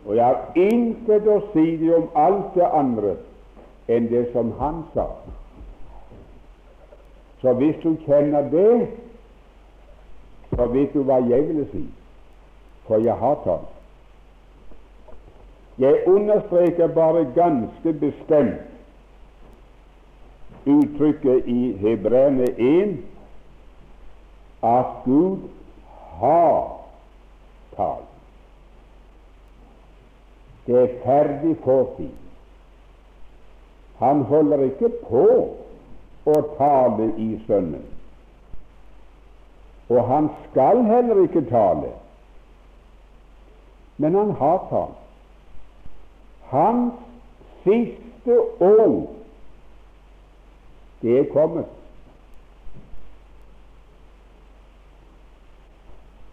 Og 0.06 0.16
jeg 0.16 0.26
har 0.26 0.56
intet 0.56 1.28
å 1.28 1.40
si 1.52 1.66
deg 1.82 1.96
om 1.98 2.08
alt 2.16 2.54
det 2.56 2.70
andre 2.70 3.16
enn 3.92 4.08
det 4.10 4.28
som 4.34 4.54
han 4.60 4.84
sa. 4.94 5.10
Så 7.42 7.54
hvis 7.54 7.76
du 7.84 7.96
kjenner 8.06 8.50
det, 8.50 8.88
så 10.56 10.66
vet 10.66 10.94
du 10.94 11.04
hva 11.04 11.20
jeg 11.30 11.48
ville 11.48 11.66
si, 11.72 11.84
for 12.88 13.04
jeg 13.04 13.16
har 13.20 13.42
talt. 13.44 13.72
Jeg 15.80 16.08
understreker 16.08 16.88
bare 16.88 17.26
ganske 17.36 17.94
bestemt 18.00 18.62
uttrykket 20.66 21.48
i 21.52 21.72
Hebreerne 21.82 22.48
1 22.58 22.98
at 24.64 24.86
Gud 25.06 25.38
har 26.20 26.78
talt. 27.76 28.12
Det 30.68 30.80
er 30.84 30.96
ferdig 31.04 31.58
fortid. 31.64 32.10
Han 33.98 34.22
holder 34.22 34.64
ikke 34.64 34.90
på 35.10 35.58
å 36.26 36.36
tale 36.58 37.12
i 37.22 37.30
Sønnen. 37.48 37.86
Og 39.90 40.02
han 40.10 40.30
skal 40.48 40.82
heller 40.84 41.22
ikke 41.24 41.46
tale, 41.50 41.92
men 43.98 44.18
han 44.18 44.32
har 44.40 44.66
talt. 44.70 45.02
Hans 46.50 46.94
siste 47.64 48.40
ord, 48.60 49.08
det 51.02 51.20
er 51.20 51.32
kommet. 51.34 51.70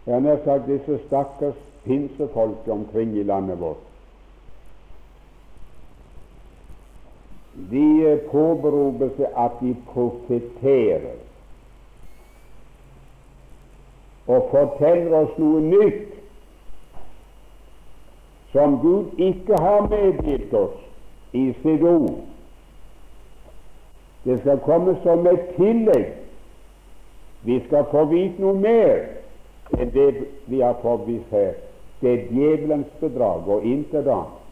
Jeg 0.05 0.13
har 0.13 0.25
nær 0.25 0.41
sagt 0.43 0.67
disse 0.67 0.97
stakkars 1.05 1.59
pinsefolket 1.85 2.73
omkring 2.73 3.13
i 3.17 3.23
landet 3.23 3.59
vårt. 3.59 3.92
De 7.53 8.19
påberoper 8.31 9.11
seg 9.17 9.37
at 9.37 9.59
de 9.61 9.75
profeterer 9.91 11.19
og 14.27 14.47
forteller 14.51 15.13
oss 15.19 15.37
noe 15.37 15.61
nytt 15.61 16.13
som 18.53 18.77
Gud 18.81 19.19
ikke 19.21 19.59
har 19.59 19.87
medgitt 19.91 20.53
oss 20.57 20.79
i 21.33 21.49
sitt 21.61 21.83
ord. 21.83 22.21
Det 24.23 24.39
skal 24.41 24.61
komme 24.65 24.95
som 25.03 25.27
et 25.27 25.49
tillegg. 25.57 26.13
Vi 27.43 27.59
skal 27.65 27.89
få 27.91 28.05
vite 28.13 28.41
noe 28.41 28.55
mer 28.55 29.01
enn 29.75 29.91
det 29.91 30.09
vi 30.47 30.61
har 30.61 30.77
fått 30.81 31.03
vist 31.09 31.33
her. 31.33 31.57
Det 31.99 32.13
er 32.13 32.29
djevelens 32.31 32.93
bedrag 33.01 33.49
og 33.49 33.65
intet 33.67 34.07
annet. 34.07 34.42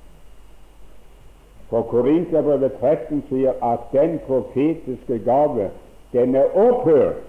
For 1.72 1.86
Korinterbrevet 1.88 2.74
13 2.80 3.24
sier 3.30 3.54
at 3.64 3.80
den 3.94 4.20
profetiske 4.28 5.20
gave, 5.24 5.70
den 6.12 6.36
er 6.36 6.52
opphørt. 6.52 7.22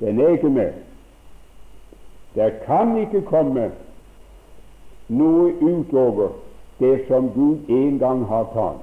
Den 0.00 0.20
er 0.20 0.28
ikke 0.28 0.50
med. 0.50 0.72
Det 2.34 2.52
kan 2.66 2.96
ikke 2.98 3.22
komme 3.22 3.70
noe 5.08 5.54
utover 5.62 6.34
det 6.80 7.06
som 7.06 7.30
Gud 7.34 7.70
en 7.70 7.98
gang 7.98 8.26
har 8.26 8.50
talt. 8.52 8.82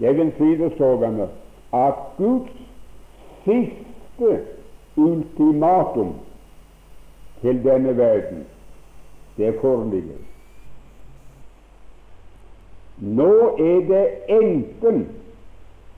Jeg 0.00 0.18
vil 0.18 0.34
si 0.34 0.50
det 0.58 0.72
sånn 0.74 1.22
at 1.78 2.02
Guds 2.18 2.58
siste 3.46 4.34
ultimatum 4.98 6.16
til 7.40 7.64
denne 7.64 7.96
verden, 7.96 8.46
det 9.38 9.54
foreligger. 9.62 10.33
Nå 12.98 13.56
er 13.58 13.80
det 13.88 14.04
enten 14.30 15.00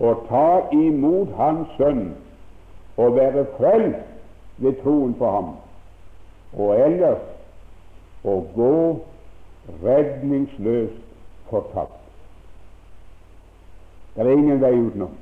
å 0.01 0.15
ta 0.29 0.49
imot 0.73 1.35
Hans 1.37 1.69
Sønn 1.77 2.07
og 2.97 3.17
være 3.19 3.45
frelst 3.59 4.63
ved 4.65 4.79
troen 4.81 5.13
på 5.19 5.29
ham, 5.31 5.51
og 6.57 6.73
ellers 6.81 8.25
å 8.25 8.39
gå 8.57 8.79
redningsløst 9.85 11.03
fortapt. 11.51 12.01
Det 14.17 14.25
er 14.25 14.33
ingen 14.33 14.61
vei 14.63 14.73
utenom. 14.81 15.13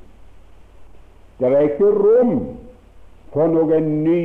Det 1.39 1.51
er 1.51 1.66
ikke 1.66 1.91
rom 1.91 2.37
for 3.35 3.51
noen 3.51 3.91
ny 4.05 4.20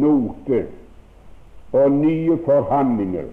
note 0.00 0.62
og 1.76 1.92
nye 1.92 2.38
forhandlinger. 2.46 3.28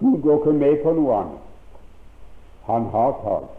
Gud 0.00 0.22
går 0.24 0.40
ikke 0.40 0.56
med 0.56 0.80
på 0.80 0.96
noe 0.96 1.20
annet. 1.20 1.49
Han 2.66 2.84
har 2.84 3.12
talt. 3.22 3.56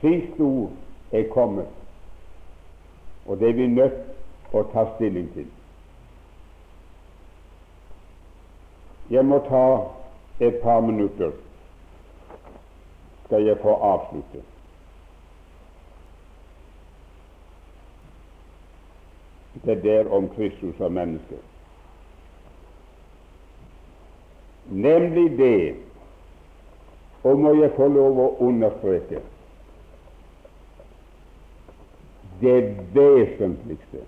Siste 0.00 0.42
ord 0.42 0.70
er 1.12 1.28
kommet, 1.32 1.66
og 3.26 3.38
det 3.38 3.48
er 3.48 3.52
vi 3.52 3.66
nødt 3.66 4.54
å 4.54 4.62
ta 4.72 4.84
stilling 4.94 5.26
til. 5.34 5.48
Jeg 9.10 9.24
må 9.24 9.40
ta 9.48 9.64
et 10.44 10.60
par 10.62 10.80
minutter, 10.84 11.32
skal 13.24 13.46
jeg 13.46 13.58
få 13.62 13.74
avslutte. 13.74 14.44
Det 19.64 19.82
der 19.82 20.12
om 20.14 20.28
Kristus 20.36 20.80
og 20.80 20.92
mennesket. 20.92 21.40
Nemlig 24.70 25.38
det, 25.38 25.87
og 27.22 27.38
må 27.38 27.54
jeg 27.58 27.72
få 27.76 27.88
lov 27.88 28.20
å 28.20 28.28
understreke 28.48 29.22
det 32.40 32.60
vesentligste. 32.94 34.04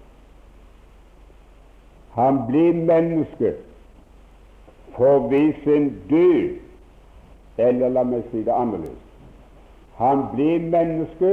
Han 2.15 2.45
blir 2.47 2.75
menneske 2.75 3.55
for 4.97 5.29
ved 5.31 5.53
sin 5.65 5.95
død 6.11 6.59
Eller 7.61 7.89
la 7.93 8.03
meg 8.09 8.23
si 8.31 8.41
det 8.45 8.55
annerledes. 8.57 9.03
Han 9.99 10.23
blir 10.33 10.63
menneske 10.73 11.33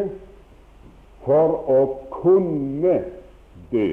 for 1.23 1.53
å 1.71 1.77
kunne 2.11 2.97
dø. 3.71 3.85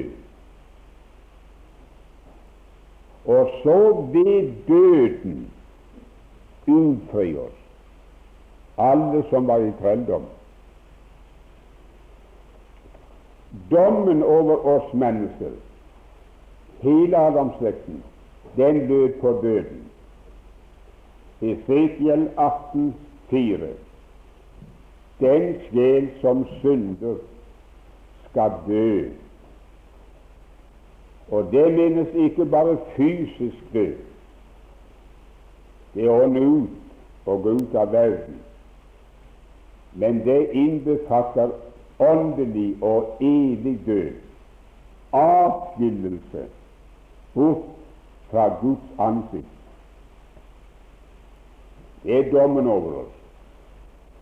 Og 3.25 3.53
så 3.61 3.77
blir 4.11 4.49
døden 4.67 5.37
utfri 6.67 7.29
oss, 7.39 7.61
alle 8.77 9.23
som 9.29 9.47
var 9.47 9.57
i 9.57 9.71
trelldom. 9.81 10.23
Dommen 13.71 14.23
over 14.23 14.65
oss 14.67 14.93
mennesker, 14.93 15.51
hele 16.81 17.17
Adamslekten, 17.17 18.03
den 18.55 18.87
lød 18.87 19.13
på 19.21 19.39
døden. 19.41 19.83
Esekiel 21.41 22.29
18,4. 22.37 23.67
Den 25.19 25.55
sjel 25.69 26.09
som 26.21 26.45
synder, 26.61 27.15
skal 28.29 28.51
dø. 28.67 29.09
Og 31.31 31.51
det 31.51 31.71
menes 31.73 32.07
ikke 32.13 32.45
bare 32.45 32.77
fysisk 32.95 33.73
død. 33.73 33.95
Det 35.93 36.05
er 36.05 36.23
ånde 36.23 36.41
ut 36.41 36.69
og 37.25 37.43
gå 37.43 37.49
ut 37.49 37.75
av 37.75 37.93
verden. 37.93 38.44
Men 39.95 40.25
det 40.25 40.49
innbefatter 40.51 41.49
åndelig 41.99 42.75
og 42.83 43.17
evig 43.21 43.79
død. 43.85 44.11
Atskillelse 45.13 46.45
bort 47.33 47.65
fra 48.31 48.47
Guds 48.61 48.99
ansikt. 48.99 49.47
Det 52.03 52.19
er 52.19 52.31
dommen 52.31 52.67
over 52.67 52.91
oss. 53.05 53.15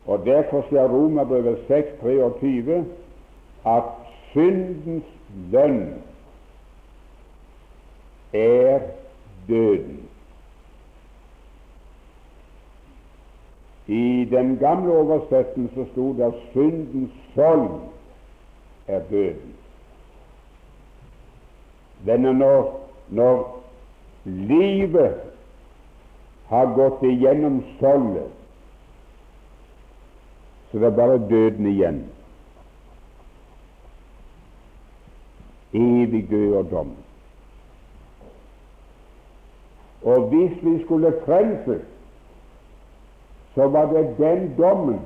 Og 0.06 0.26
Derfor 0.26 0.66
sier 0.70 0.88
Romerbrevet 0.92 1.58
6,23 1.70 2.84
at 3.66 3.92
syndens 4.32 5.06
lønn 5.52 5.94
er 8.34 8.80
døden. 9.48 10.02
I 13.94 14.26
den 14.26 14.58
gamle 14.58 14.92
oversettelsen 14.92 15.88
sto 15.92 16.14
det 16.18 16.24
at 16.24 16.40
syndens 16.52 17.12
sold 17.36 17.68
er 18.88 19.02
døden. 19.10 19.54
Denne 22.06 22.34
når, 22.34 22.90
når 23.10 23.44
livet 24.24 25.14
har 26.50 26.74
gått 26.76 27.06
igjennom 27.06 27.62
soldet, 27.80 28.32
så 30.72 30.82
det 30.82 30.90
er 30.90 30.98
bare 30.98 31.22
døden 31.30 31.70
igjen. 31.70 32.04
Evig 35.74 36.26
død 36.30 36.54
og 36.54 36.70
dom. 36.72 36.94
Og 40.04 40.30
hvis 40.34 40.58
vi 40.64 40.80
skulle 40.84 41.14
frelses, 41.26 41.93
så 43.56 43.68
var 43.68 43.86
det 43.86 44.16
den 44.18 44.54
dommen 44.58 45.00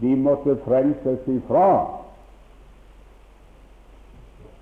de 0.00 0.16
måtte 0.16 0.56
frelses 0.64 1.28
ifra. 1.28 2.00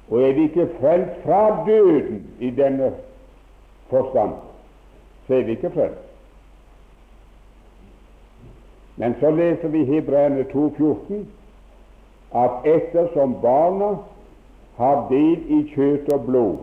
Og 0.09 0.23
er 0.23 0.33
vi 0.33 0.43
ikke 0.43 0.69
frelst 0.81 1.23
fra 1.25 1.65
døden 1.67 2.27
i 2.39 2.51
denne 2.51 2.93
forstand, 3.89 4.33
så 5.27 5.35
er 5.35 5.43
vi 5.43 5.51
ikke 5.51 5.71
frelst. 5.71 6.05
Men 8.97 9.15
så 9.21 9.31
leser 9.31 9.69
vi 9.69 9.85
Hebreerne 9.85 10.47
2,14 10.53 11.15
at 12.35 12.51
ettersom 12.65 13.37
barna 13.43 13.97
har 14.77 15.07
del 15.11 15.45
i 15.49 15.63
kjøtt 15.75 16.11
og 16.13 16.25
blod, 16.27 16.59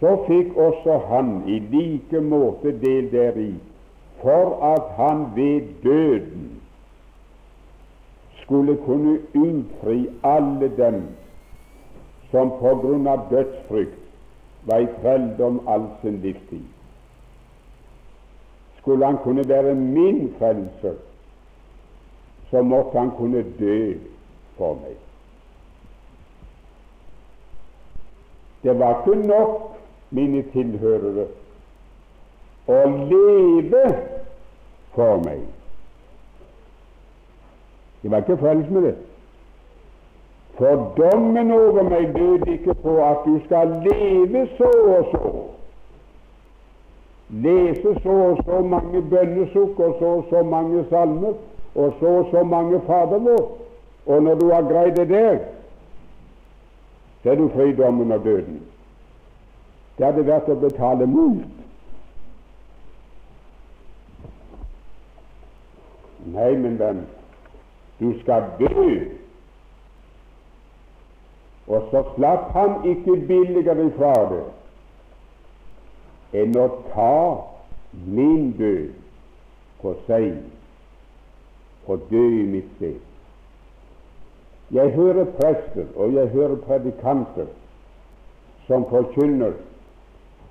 så 0.00 0.12
fikk 0.26 0.56
også 0.56 0.98
han 1.08 1.32
i 1.46 1.58
like 1.72 2.20
måte 2.20 2.72
del 2.84 3.10
deri, 3.12 3.50
for 4.22 4.74
at 4.74 4.82
han 4.96 5.26
ved 5.36 5.60
døden 5.82 6.60
skulle 8.42 8.76
kunne 8.84 9.18
innfri 9.34 10.08
alle 10.22 10.76
dem 10.76 11.02
som 12.30 12.50
på 12.50 12.74
grunn 12.82 13.06
av 13.06 13.28
dødsfrykt 13.30 13.98
var 14.66 14.84
i 14.84 14.88
trelldom 15.00 15.60
all 15.68 15.86
sin 16.02 16.20
livstid. 16.22 16.66
Skulle 18.78 19.06
han 19.06 19.18
kunne 19.24 19.48
være 19.48 19.74
min 19.74 20.34
frelser, 20.38 20.94
så 22.50 22.62
måtte 22.62 22.98
han 22.98 23.10
kunne 23.16 23.44
dø 23.58 23.94
for 24.56 24.74
meg. 24.82 24.96
Det 28.62 28.78
var 28.78 29.00
ikke 29.00 29.26
nok, 29.26 29.76
mine 30.10 30.42
tilhørere, 30.52 31.26
å 32.66 32.80
leve 32.88 33.84
for 34.94 35.22
meg. 35.24 35.44
Jeg 38.02 38.10
var 38.10 38.24
ikke 38.24 38.40
frelst 38.40 38.70
med 38.70 38.82
det. 38.88 38.96
For 40.58 40.82
dommen 40.96 41.52
over 41.52 41.86
meg 41.88 42.10
døde 42.16 42.52
ikke 42.52 42.74
på 42.82 42.96
at 43.04 43.24
du 43.24 43.38
skal 43.44 43.78
leve 43.84 44.46
så 44.58 44.70
og 44.96 45.06
så, 45.12 45.30
lese 47.30 47.94
så 48.02 48.16
og 48.32 48.42
så 48.44 48.60
mange 48.66 49.02
bønnesukk 49.02 49.78
og 49.78 49.96
så 49.98 50.10
og 50.18 50.26
så 50.30 50.42
mange 50.42 50.84
salmer 50.90 51.32
og 51.74 51.94
så 52.00 52.06
og 52.06 52.28
så 52.30 52.42
mange 52.44 52.80
Fader 52.86 53.48
og 54.06 54.22
når 54.22 54.34
du 54.34 54.50
har 54.50 54.62
greid 54.62 54.96
det 54.96 55.08
der, 55.08 55.38
så 57.22 57.30
er 57.30 57.34
du 57.34 57.48
fri 57.48 57.72
dommen 57.76 58.12
og 58.12 58.24
døden. 58.24 58.60
Det 59.98 60.06
hadde 60.06 60.26
vært 60.26 60.48
å 60.48 60.56
betale 60.56 61.06
mot. 61.06 61.59
Nei, 66.26 66.52
min 66.56 66.76
venn, 66.78 67.06
du 67.98 68.12
skal 68.20 68.50
dø. 68.58 68.90
Og 71.70 71.86
så 71.90 72.02
slapp 72.14 72.50
han 72.52 72.80
ikke 72.84 73.16
billigere 73.28 73.90
fra 73.96 74.14
det 74.32 74.46
enn 76.40 76.54
å 76.58 76.66
ta 76.92 77.14
min 78.06 78.50
død 78.58 78.90
på 79.80 79.94
seg 80.06 80.28
og 81.90 82.04
dø 82.10 82.22
i 82.22 82.44
mitt 82.46 82.68
sted. 82.76 82.98
Jeg 84.70 84.92
hører 84.94 85.32
prester 85.38 85.88
og 85.96 86.14
jeg 86.14 86.30
hører 86.34 86.60
predikanter 86.66 87.48
som 88.68 88.86
forkynner 88.90 89.56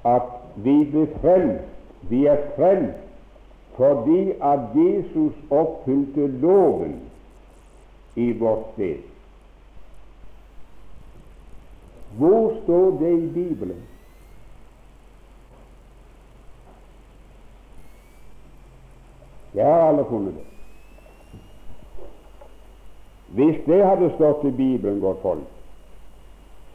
at 0.08 0.34
vi 0.56 0.82
blir 0.92 1.08
frelst. 1.22 1.64
Vi 2.12 2.26
er 2.28 2.44
frelst 2.58 3.09
fordi 3.76 4.32
at 4.42 4.60
Jesus 4.76 5.34
oppfylte 5.50 6.28
loven 6.28 7.00
i 8.16 8.32
vårt 8.32 8.66
sted. 8.74 8.98
Hvor 12.18 12.54
står 12.64 13.00
det 13.00 13.24
i 13.24 13.28
Bibelen? 13.28 13.84
Jeg 19.54 19.66
har 19.66 19.82
alle 19.82 20.06
funnet 20.10 20.34
det. 20.34 20.46
Hvis 23.28 23.58
det 23.66 23.86
hadde 23.86 24.12
stått 24.16 24.46
i 24.46 24.52
Bibelen, 24.52 25.02
godt 25.02 25.22
folk, 25.22 25.48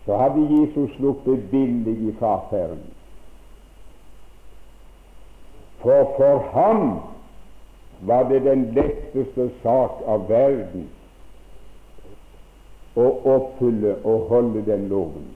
så 0.05 0.17
hadde 0.17 0.61
Jesus 0.61 0.91
sluppet 0.97 1.51
billig 1.51 1.97
i 2.09 2.17
affæren. 2.21 2.83
For 5.85 6.15
for 6.17 6.39
ham 6.53 7.01
var 8.01 8.23
det 8.29 8.45
den 8.45 8.65
letteste 8.75 9.51
sak 9.63 10.01
av 10.09 10.29
verden 10.29 10.87
å 12.97 13.05
oppfylle 13.35 13.99
og 14.05 14.31
holde 14.31 14.63
den 14.65 14.89
loven. 14.89 15.27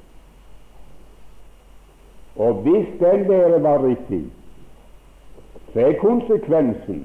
Og 2.38 2.62
hvis 2.64 2.88
den 3.00 3.26
dere 3.28 3.60
var 3.62 3.84
riktig, 3.84 4.22
så 5.72 5.84
er 5.90 6.00
konsekvensen 6.00 7.04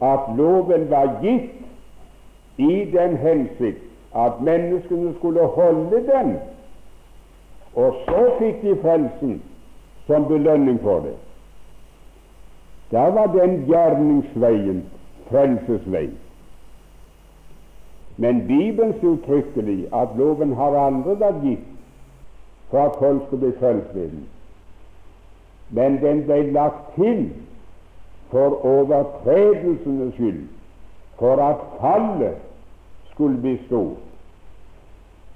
at 0.00 0.32
loven 0.40 0.88
var 0.90 1.18
gitt 1.22 1.52
i 2.56 2.84
den 2.96 3.20
hensikt 3.20 3.84
at 4.16 4.40
menneskene 4.40 5.12
skulle 5.18 5.44
holde 5.60 6.04
den, 6.08 6.36
og 7.76 8.00
så 8.08 8.28
fikk 8.40 8.62
de 8.64 8.76
frelsen 8.80 9.40
som 10.06 10.24
belønning 10.30 10.80
for 10.82 11.04
det. 11.04 11.18
Da 12.90 13.08
var 13.14 13.26
den 13.26 13.64
gjerningsveien 13.66 14.82
frelsesvei. 15.28 16.08
Men 18.16 18.46
Bibelen 18.46 18.94
sier 18.98 19.10
uttrykkelig 19.10 19.88
at 19.94 20.16
loven 20.18 20.54
har 20.58 20.76
andre 20.86 21.14
vært 21.20 21.42
gitt 21.44 21.66
for 22.70 22.88
at 22.88 22.96
folk 22.98 23.26
skulle 23.26 23.44
bli 23.46 23.58
frelst 23.60 23.94
ved 23.94 24.08
den. 24.14 24.24
Men 25.70 26.00
den 26.02 26.24
ble 26.26 26.40
lagt 26.52 26.94
til 26.96 27.28
for 28.30 28.64
overtredelsenes 28.66 30.14
skyld, 30.14 30.42
for 31.18 31.40
at 31.44 31.62
fallet 31.80 32.36
skulle 33.12 33.40
bli 33.40 33.56
stort. 33.66 34.04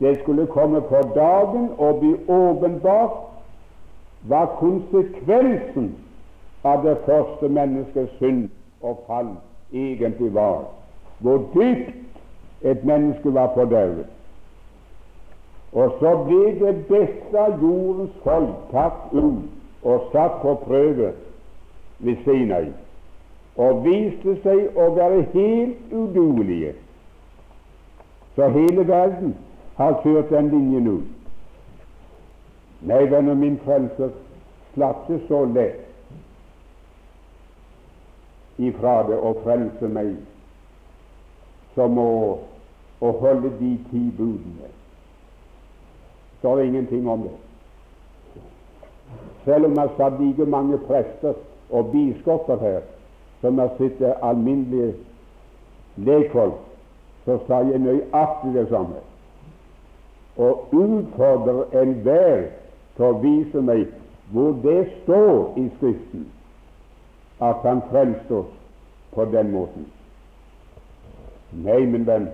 Det 0.00 0.18
skulle 0.20 0.46
komme 0.46 0.80
på 0.80 1.02
dagen 1.14 1.68
og 1.78 2.00
bli 2.00 2.14
åpenbart 2.28 3.20
hva 4.28 4.44
konsekvensen 4.58 5.92
av 6.64 6.84
det 6.86 6.96
første 7.06 7.48
menneskets 7.48 8.12
synd 8.18 8.48
og 8.82 9.02
fall 9.06 9.34
egentlig 9.72 10.34
var. 10.34 10.64
Hvor 11.18 11.44
dypt 11.54 11.94
et 12.62 12.84
menneske 12.84 13.34
var 13.34 13.50
fordervet. 13.54 14.06
Og 15.72 15.94
så 16.00 16.12
ble 16.26 16.54
det 16.60 16.74
beste 16.86 17.38
av 17.38 17.62
jordens 17.62 18.14
folk 18.24 18.54
tatt 18.70 19.12
ut 19.12 19.82
og 19.82 20.08
satt 20.12 20.40
på 20.42 20.54
prøve 20.66 21.12
ved 21.98 22.16
Sinai 22.24 22.72
og 23.56 23.82
viste 23.84 24.36
seg 24.44 24.76
å 24.80 24.90
være 24.96 25.24
helt 25.32 25.92
uduelige. 25.92 26.74
Så 28.36 28.48
hele 28.48 28.84
verden 28.88 29.34
har 29.76 29.98
kjørt 30.04 30.30
den 30.32 30.48
linjen 30.48 30.88
ut. 30.88 31.08
Nei, 32.82 33.04
venner, 33.10 33.36
min 33.36 33.58
frelser 33.64 34.14
slapp 34.74 35.04
det 35.08 35.20
så 35.28 35.44
lett 35.52 35.91
ifra 38.68 39.02
det 39.08 39.18
og 39.18 39.42
frelse 39.44 39.88
meg 39.88 40.14
som 41.74 41.98
å, 41.98 42.12
å 43.00 43.12
holde 43.22 43.52
de 43.60 43.72
ti 43.90 44.02
budene. 44.16 44.70
Så 46.40 46.52
er 46.52 46.60
det 46.60 46.66
ingenting 46.70 47.08
om 47.08 47.22
det. 47.26 47.36
Selv 49.44 49.70
om 49.70 49.78
jeg 49.78 49.94
satt 49.96 50.18
like 50.20 50.46
mange 50.46 50.78
prester 50.88 51.38
og 51.70 51.92
biskoper 51.94 52.60
her 52.60 52.82
som 53.40 53.58
jeg 53.58 53.74
sitter 53.78 54.20
alminnelige 54.22 54.92
lekfolk, 55.96 56.60
så 57.24 57.38
sa 57.46 57.62
jeg 57.66 57.80
nøyaktig 57.82 58.54
det 58.54 58.68
samme. 58.70 59.00
og 60.36 60.68
utfordrer 60.72 61.82
enhver 61.82 62.46
til 62.96 63.04
å 63.04 63.18
vise 63.20 63.60
meg 63.60 63.90
hvor 64.32 64.54
det 64.64 64.86
står 65.02 65.58
i 65.60 65.66
Skriften 65.76 66.24
at 67.42 67.66
Han 67.66 67.82
frelste 67.90 68.38
oss 68.42 68.52
på 69.14 69.26
den 69.32 69.50
måten. 69.52 69.86
Nei, 71.52 71.82
min 71.86 72.06
venn, 72.06 72.28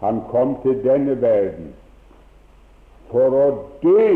Han 0.00 0.22
kom 0.30 0.56
til 0.62 0.80
denne 0.84 1.18
verden 1.22 1.72
for 3.10 3.36
å 3.36 3.46
dø 3.82 4.06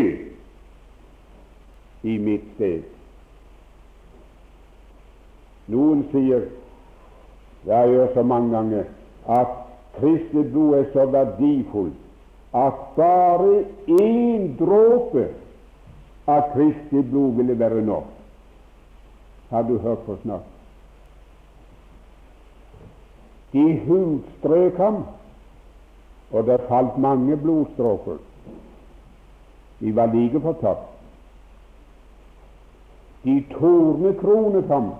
i 2.06 2.16
mitt 2.22 2.46
sted. 2.54 2.86
Noen 5.70 6.06
sier, 6.12 6.46
det 7.66 7.74
har 7.74 7.86
jeg 7.90 7.98
gjort 7.98 8.18
så 8.18 8.22
mange 8.22 8.54
ganger, 8.54 8.90
at 9.26 9.54
Kristi 9.96 10.42
blod 10.52 10.76
er 10.78 10.90
så 10.92 11.06
verdifullt 11.10 12.02
at 12.56 12.76
bare 12.96 13.64
én 13.86 14.52
dråpe 14.58 15.26
av 16.30 16.52
Kristi 16.54 17.02
blod 17.10 17.36
ville 17.40 17.58
være 17.58 17.82
nok. 17.84 18.15
Har 19.50 19.62
du 19.62 19.78
hørt 19.78 19.98
på 20.06 20.16
snart? 20.22 20.40
De 23.52 23.80
hudstrøk 23.86 24.76
ham, 24.76 25.04
og 26.30 26.46
det 26.46 26.60
falt 26.68 26.98
mange 26.98 27.36
blodstråker. 27.36 28.16
De 29.80 29.96
var 29.96 30.06
like 30.06 30.40
fortapt. 30.40 30.88
De 33.24 33.44
tornekronet 33.50 34.66
ham, 34.66 34.90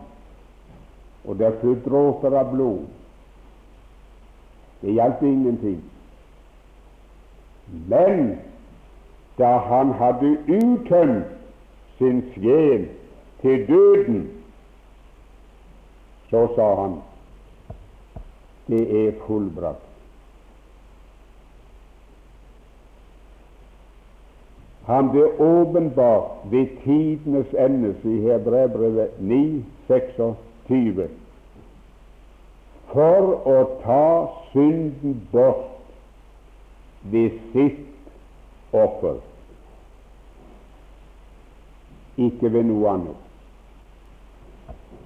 og 1.25 1.39
det 1.39 1.55
fløt 1.61 1.85
dråper 1.85 2.39
av 2.39 2.51
blod. 2.55 2.87
Det 4.81 4.95
hjalp 4.95 5.23
ingenting. 5.23 5.83
Men 7.89 8.39
da 9.39 9.57
han 9.59 9.93
hadde 9.93 10.37
uttømt 10.49 11.35
sin 11.99 12.23
sjel 12.35 12.89
til 13.41 13.67
døden, 13.69 14.36
så 16.37 16.55
sa 16.55 16.83
han 16.83 17.03
det 18.67 19.07
er 19.07 19.13
fullbrakt. 19.27 19.85
Han 24.87 25.09
ble 25.11 25.25
åpenbart 25.43 26.51
ved 26.51 26.67
tidenes 26.83 27.55
endes 27.59 28.05
i 28.05 28.17
Hebreabrevet 28.27 29.21
9, 29.21 29.65
26 29.87 31.07
for 32.91 33.33
å 33.55 33.57
ta 33.85 34.09
synden 34.51 35.17
bort 35.33 35.73
ved 37.13 37.39
sitt 37.55 38.75
offer, 38.75 39.23
ikke 42.17 42.53
ved 42.53 42.69
noe 42.71 42.93
annet. 42.95 43.25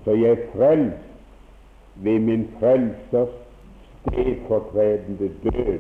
Så 0.04 0.16
jeg 0.16 0.36
er 0.36 0.44
frelst 0.56 1.09
ved 2.02 2.18
min 2.18 2.48
frelsers 2.58 3.28
stedfortredende 4.00 5.30
død 5.44 5.78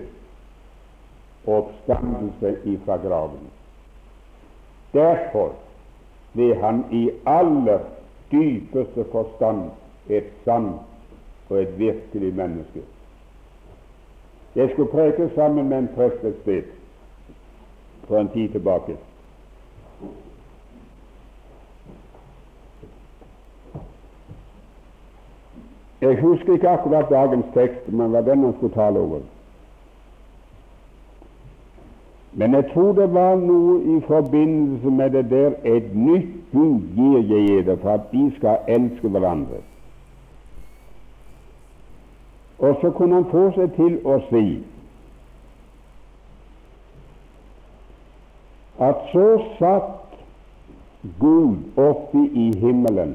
og 1.46 1.56
oppstandelse 1.56 2.56
ifra 2.64 2.96
graven. 2.96 3.50
Derfor 4.92 5.52
ble 6.34 6.54
han 6.54 6.84
i 6.92 7.10
aller 7.26 7.78
dypeste 8.32 9.04
forstand 9.12 9.70
et 10.08 10.32
sant 10.44 10.80
og 11.48 11.62
et 11.62 11.78
virkelig 11.78 12.34
menneske. 12.34 12.82
Jeg 14.56 14.70
skulle 14.70 14.90
preke 14.90 15.30
sammen 15.34 15.68
med 15.68 15.78
en 15.78 15.88
prest 15.94 16.24
et 16.24 16.36
sted 16.42 16.62
for 18.04 18.18
en 18.18 18.28
tid 18.28 18.48
tilbake. 18.48 18.96
Jeg 26.00 26.20
husker 26.20 26.52
ikke 26.52 26.68
akkurat 26.68 27.10
dagens 27.10 27.46
tekst, 27.54 27.92
men 27.92 28.10
hva 28.10 28.22
den 28.24 28.44
han 28.44 28.54
skulle 28.56 28.74
tale 28.74 28.98
over. 28.98 29.20
Men 32.32 32.54
jeg 32.54 32.64
tror 32.72 32.92
det 32.92 33.14
var 33.14 33.36
noe 33.36 33.80
i 33.96 34.00
forbindelse 34.06 34.90
med 34.90 35.10
det 35.10 35.30
der 35.30 35.52
Et 35.64 35.94
nytt 35.96 36.52
bud 36.52 36.80
gir 36.96 37.18
jeg 37.18 37.66
dere 37.66 37.76
for 37.76 37.90
at 37.90 38.12
de 38.12 38.32
skal 38.36 38.58
elske 38.68 39.08
hverandre. 39.08 39.60
Og 42.58 42.76
så 42.80 42.90
kunne 42.90 43.14
han 43.14 43.30
få 43.30 43.50
seg 43.56 43.72
til 43.76 43.98
å 44.04 44.20
si 44.28 44.44
at 48.80 49.02
så 49.12 49.26
satt 49.58 50.20
Gud 51.20 51.56
oppe 51.76 52.22
i 52.32 52.46
himmelen 52.60 53.14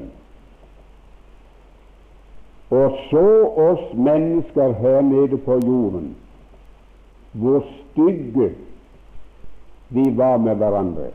og 2.70 2.98
så 3.10 3.26
oss 3.46 3.94
mennesker 3.94 4.72
her 4.72 5.00
nede 5.00 5.38
på 5.38 5.52
jorden, 5.52 6.16
hvor 7.32 7.64
stygge 7.74 8.50
vi 9.88 10.16
var 10.16 10.36
med 10.36 10.54
hverandre, 10.54 11.10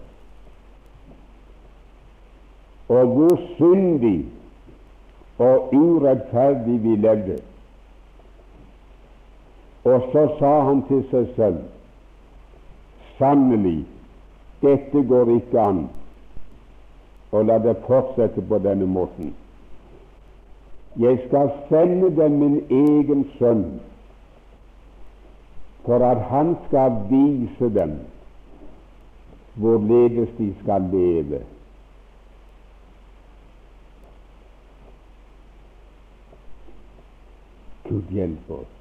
og 2.89 3.05
hvor 3.05 3.39
syndig 3.57 4.25
og 5.37 5.73
urettferdig 5.73 6.83
vi 6.83 6.95
levde. 6.95 7.39
Og 9.83 10.01
så 10.11 10.27
sa 10.39 10.59
han 10.61 10.83
til 10.87 11.05
seg 11.11 11.29
selv 11.35 11.61
Sannelig, 13.17 13.83
dette 14.61 15.01
går 15.09 15.29
ikke 15.35 15.61
an 15.61 15.81
å 17.33 17.41
la 17.45 17.57
det 17.61 17.75
fortsette 17.85 18.41
på 18.49 18.57
denne 18.61 18.87
måten. 18.89 19.33
Jeg 20.99 21.19
skal 21.27 21.51
sende 21.69 22.15
dem 22.15 22.31
min 22.31 22.57
egen 22.69 23.25
sønn, 23.37 23.81
for 25.85 26.03
at 26.05 26.21
han 26.21 26.55
skal 26.67 26.91
vise 27.09 27.73
dem 27.79 27.99
hvorledes 29.53 30.29
de 30.37 30.55
skal 30.63 30.81
leve. 30.81 31.41
Gud 37.89 38.01
hjelpe 38.09 38.53
oss. 38.53 38.77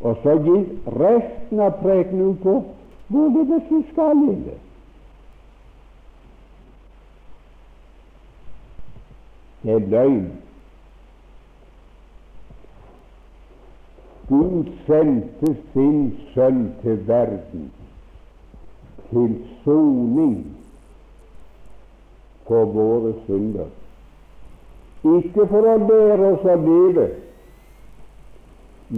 Og 0.00 0.16
så 0.22 0.34
gir 0.44 0.64
resten 0.96 1.60
av 1.60 1.76
prekenen 1.82 2.36
på 2.40 2.56
hvorledes 3.12 3.68
vi 3.70 3.84
skal 3.92 4.16
leve. 4.16 4.56
Er 9.64 9.78
løgn. 9.78 10.32
Gud 14.28 14.64
sendte 14.86 15.56
sin 15.72 16.18
sønn 16.34 16.74
til 16.82 17.08
verden 17.08 17.70
til 19.10 19.34
soning 19.64 20.56
for 22.46 22.64
våre 22.64 23.12
synder. 23.26 23.68
Ikke 25.04 25.46
for 25.50 25.66
å 25.66 25.76
lære 25.82 26.32
oss 26.32 26.44
å 26.44 26.56
leve, 26.62 27.06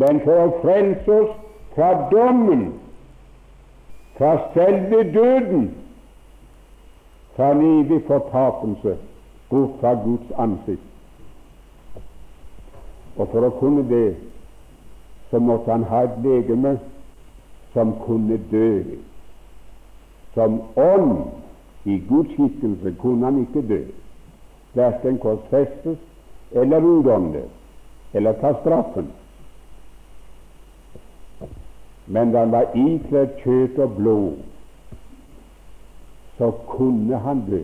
men 0.02 0.20
for 0.24 0.42
å 0.42 0.58
frelse 0.62 1.16
oss 1.16 1.32
fra 1.74 1.92
dommen, 2.12 2.66
fra 4.18 4.34
selve 4.54 5.00
døden, 5.14 5.70
fra 7.36 7.54
evig 7.56 8.02
fortapelse 8.06 8.98
bort 9.52 9.84
Guds 10.04 10.32
ansikt. 10.40 10.88
Og 13.16 13.28
for 13.28 13.44
å 13.44 13.52
kunne 13.60 13.84
det, 13.88 14.16
så 15.30 15.40
måtte 15.40 15.70
han 15.72 15.84
ha 15.92 16.02
et 16.08 16.18
legeme 16.24 16.78
som 17.76 17.94
kunne 18.06 18.40
dø. 18.50 18.82
Som 20.34 20.60
ånd 20.80 21.88
i 21.88 21.98
Guds 22.08 22.32
skikkelse 22.36 22.96
kunne 23.00 23.28
han 23.28 23.42
ikke 23.44 23.64
dø, 23.68 23.82
verken 24.74 25.20
korsfestes 25.20 26.00
eller 26.56 26.84
utåndes 26.96 28.16
eller 28.16 28.40
ta 28.40 28.52
straffen 28.60 29.12
men 32.06 32.32
da 32.32 32.42
han 32.44 32.52
var 32.52 32.74
ikledd 32.76 33.38
kjøtt 33.42 33.78
og 33.80 33.94
blod, 33.96 34.40
så 36.38 36.50
kunne 36.68 37.20
han 37.24 37.44
dø. 37.46 37.62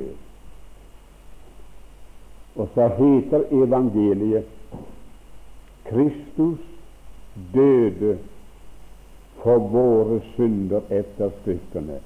Og 2.58 2.68
så 2.74 2.88
heter 2.98 3.44
evangeliet 3.54 4.44
Kristus 5.88 6.58
døde 7.54 8.18
for 9.42 9.58
våre 9.58 10.20
synder 10.34 10.80
etter 10.90 11.30
Skriftene. 11.40 12.00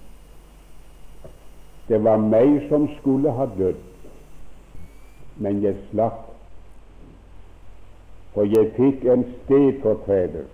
Det 1.89 1.99
var 2.05 2.21
meg 2.21 2.69
som 2.69 2.85
skulle 2.99 3.33
ha 3.33 3.47
dødd, 3.57 3.81
men 5.37 5.63
jeg 5.65 5.81
slapp, 5.91 6.29
for 8.37 8.49
jeg 8.49 8.71
fikk 8.77 9.09
en 9.13 9.25
stedfortreder 9.41 10.47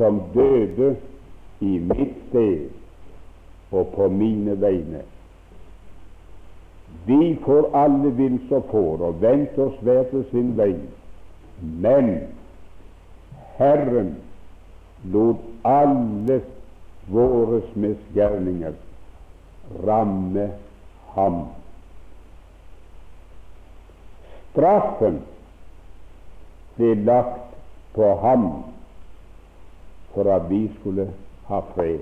som 0.00 0.22
døde 0.34 0.96
i 1.60 1.78
mitt 1.92 2.16
sted 2.28 2.68
og 3.70 3.92
på 3.94 4.08
mine 4.08 4.56
vegne. 4.60 5.04
Vi 7.06 7.38
får 7.44 7.70
alle 7.76 8.10
vil 8.16 8.38
og 8.50 8.64
får 8.70 9.04
og 9.08 9.22
venter 9.22 9.62
oss 9.64 9.78
hver 9.82 10.02
til 10.10 10.24
sin 10.30 10.52
vei, 10.58 10.74
men 11.60 12.10
Herren 13.58 14.16
lot 15.12 15.40
alle 15.64 16.40
våre 17.08 17.62
misgjerninger 17.74 18.76
ramme 19.88 20.50
ham. 21.14 21.40
Straffen 24.52 25.20
ble 26.76 26.94
lagt 27.08 27.56
på 27.96 28.12
ham 28.22 28.46
for 30.14 30.30
at 30.34 30.48
vi 30.50 30.64
skulle 30.78 31.08
ha 31.48 31.60
fred. 31.74 32.00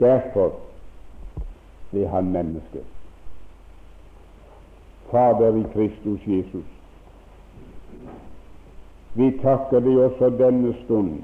Derfor 0.00 0.54
ble 1.94 2.08
han 2.10 2.32
menneske. 2.34 2.82
Fader 5.08 5.56
i 5.62 5.64
Kristus 5.72 6.26
Jesus, 6.26 6.68
vi 9.14 9.30
takker 9.38 9.80
deg 9.80 10.02
også 10.08 10.32
denne 10.34 10.74
stund 10.82 11.14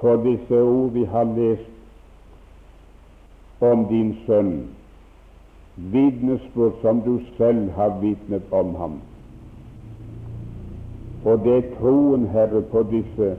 for 0.00 0.16
disse 0.24 0.62
ord 0.62 0.90
vi 0.92 1.04
har 1.04 1.24
lest 1.36 1.70
om 3.60 3.84
din 3.88 4.14
sønn, 4.26 4.52
vitnesbyrd 5.76 6.78
som 6.80 7.02
du 7.04 7.18
selv 7.36 7.70
har 7.76 7.98
vitnet 8.00 8.52
om 8.52 8.74
ham. 8.74 9.00
Og 11.24 11.44
det 11.44 11.56
er 11.56 11.66
troen, 11.76 12.24
Herre, 12.32 12.62
på 12.72 12.82
disse 12.88 13.34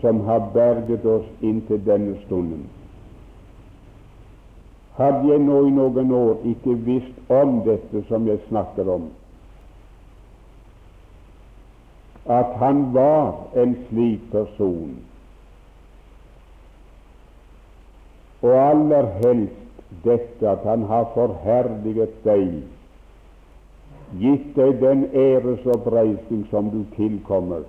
som 0.00 0.20
har 0.26 0.50
berget 0.54 1.06
oss 1.06 1.28
inntil 1.40 1.86
denne 1.86 2.16
stunden. 2.24 2.66
Hadde 4.96 5.28
jeg 5.28 5.42
nå 5.44 5.58
i 5.66 5.72
noen 5.76 6.12
år 6.16 6.44
ikke 6.48 6.74
visst 6.86 7.32
om 7.32 7.58
dette 7.66 8.00
som 8.08 8.24
jeg 8.28 8.40
snakker 8.48 8.88
om, 8.88 9.10
at 12.32 12.56
han 12.62 12.80
var 12.94 13.60
en 13.60 13.76
slik 13.88 14.24
person, 14.32 14.96
og 18.40 18.56
aller 18.62 19.12
helst 19.20 19.84
dette 20.04 20.48
at 20.48 20.64
han 20.64 20.88
har 20.88 21.10
forherliget 21.12 22.16
deg, 22.24 22.58
gitt 24.16 24.52
deg 24.56 24.80
den 24.80 25.08
æresoppreisning 25.12 26.46
som 26.50 26.72
du 26.72 26.82
tilkommer, 26.96 27.68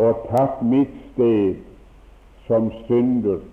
og 0.00 0.28
tatt 0.32 0.62
mitt 0.64 0.94
sted 1.12 1.60
som 2.48 2.72
synder 2.88 3.44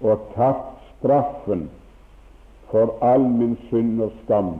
og 0.00 0.28
tatt 0.34 0.66
straffen 0.98 1.68
for 2.70 2.94
all 3.02 3.24
min 3.28 3.56
synd 3.68 4.02
og 4.02 4.12
skam, 4.24 4.52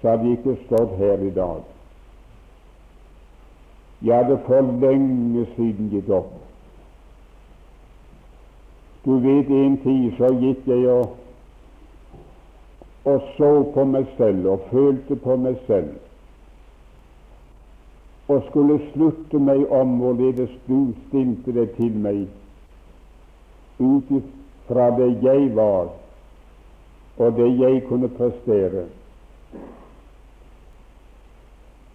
så 0.00 0.08
hadde 0.10 0.28
jeg 0.28 0.38
ikke 0.38 0.56
stått 0.66 0.96
her 0.98 1.22
i 1.22 1.30
dag. 1.34 1.60
Jeg 4.04 4.16
hadde 4.16 4.38
for 4.46 4.72
lenge 4.80 5.46
siden 5.56 5.90
gitt 5.92 6.10
opp. 6.12 6.32
Du 9.04 9.18
vet, 9.20 9.50
en 9.50 9.76
tid 9.84 10.16
så 10.16 10.32
gikk 10.40 10.64
jeg 10.68 10.88
og, 10.88 11.12
og 13.04 13.28
så 13.36 13.50
på 13.74 13.84
meg 13.84 14.08
selv 14.16 14.48
og 14.48 14.66
følte 14.70 15.16
på 15.16 15.36
meg 15.36 15.60
selv 15.66 15.92
og 18.28 18.40
skulle 18.48 18.78
slutte 18.92 19.36
meg 19.38 19.66
om 19.68 19.98
hvorledes 20.00 20.52
du 20.68 20.94
stilte 21.08 21.52
det 21.52 21.66
til 21.76 21.92
meg 22.00 22.22
ut 23.78 24.10
fra 24.66 24.90
det 24.96 25.10
jeg 25.22 25.56
var, 25.56 25.88
og 27.16 27.36
det 27.36 27.48
jeg 27.60 27.82
kunne 27.88 28.08
prestere. 28.08 28.86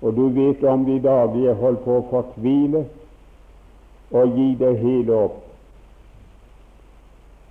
Og 0.02 0.16
du 0.16 0.28
vet 0.28 0.64
om 0.64 0.86
de 0.86 1.00
dager 1.04 1.42
jeg 1.44 1.60
holdt 1.60 1.84
på 1.84 1.98
å 2.00 2.08
fortvile 2.12 2.86
og 4.16 4.38
gi 4.38 4.54
det 4.60 4.72
hele 4.80 5.18
opp. 5.28 5.42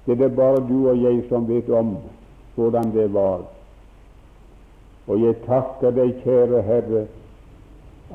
Det 0.07 0.16
er 0.16 0.22
det 0.22 0.31
bare 0.37 0.64
du 0.64 0.89
og 0.89 0.97
jeg 0.97 1.20
som 1.29 1.45
vet 1.49 1.68
om 1.68 1.99
hvordan 2.57 2.93
det 2.95 3.11
var. 3.12 3.45
Og 5.09 5.20
jeg 5.20 5.37
takker 5.45 5.93
deg, 5.97 6.16
kjære 6.24 6.62
Herre, 6.64 7.05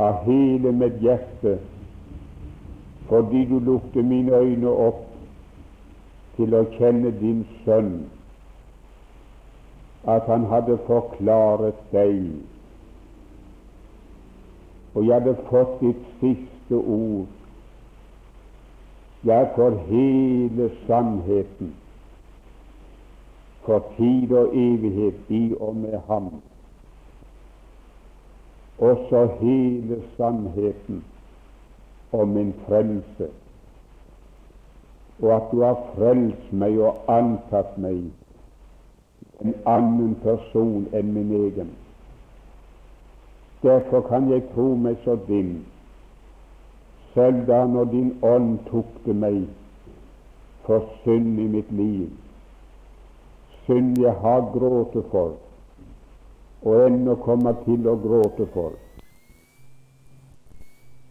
av 0.01 0.25
hele 0.25 0.73
mitt 0.73 0.97
hjerte, 1.01 1.59
fordi 3.09 3.45
du 3.45 3.59
lukte 3.61 4.01
mine 4.01 4.33
øyne 4.33 4.69
opp 4.69 5.12
til 6.37 6.55
å 6.57 6.63
kjenne 6.77 7.11
din 7.19 7.43
sønn, 7.63 7.93
at 10.09 10.25
han 10.27 10.49
hadde 10.51 10.79
forklaret 10.87 11.79
deg, 11.93 12.17
og 14.93 15.05
jeg 15.07 15.13
hadde 15.13 15.37
fått 15.49 15.79
ditt 15.81 16.03
siste 16.19 16.81
ord, 16.81 17.31
Jeg 19.23 19.49
for 19.55 19.71
hele 19.87 20.65
sannheten, 20.87 21.69
for 23.63 23.85
tid 23.97 24.31
og 24.35 24.51
evighet 24.51 25.29
i 25.29 25.55
og 25.59 25.75
med 25.75 25.95
ham. 26.07 26.27
Også 28.79 29.21
hele 29.39 30.01
sannheten 30.17 31.03
om 32.11 32.27
min 32.35 32.53
frelse, 32.65 33.29
og 35.21 35.35
at 35.35 35.51
du 35.51 35.61
har 35.61 35.79
frelst 35.93 36.51
meg 36.51 36.79
og 36.81 37.09
antatt 37.11 37.77
meg 37.77 38.03
en 39.43 39.55
annen 39.67 40.15
person 40.23 40.87
enn 40.95 41.13
min 41.13 41.31
egen. 41.37 41.69
Derfor 43.63 44.03
kan 44.07 44.29
jeg 44.31 44.43
tro 44.53 44.73
meg 44.75 44.97
så 45.03 45.15
din, 45.27 45.53
selv 47.13 47.45
da 47.47 47.63
når 47.67 47.91
din 47.91 48.11
ånd 48.23 48.57
tukte 48.69 49.13
meg 49.13 49.45
for 50.65 50.87
synd 51.03 51.39
i 51.39 51.47
mitt 51.57 51.71
liv, 51.71 52.09
synd 53.65 53.99
jeg 54.01 54.15
har 54.23 54.47
grått 54.55 54.97
for, 55.11 55.35
og 56.63 56.85
ennå 56.87 57.15
kommer 57.27 57.55
til 57.67 57.87
å 57.87 57.95
gråte 57.99 58.47
for. 58.55 58.75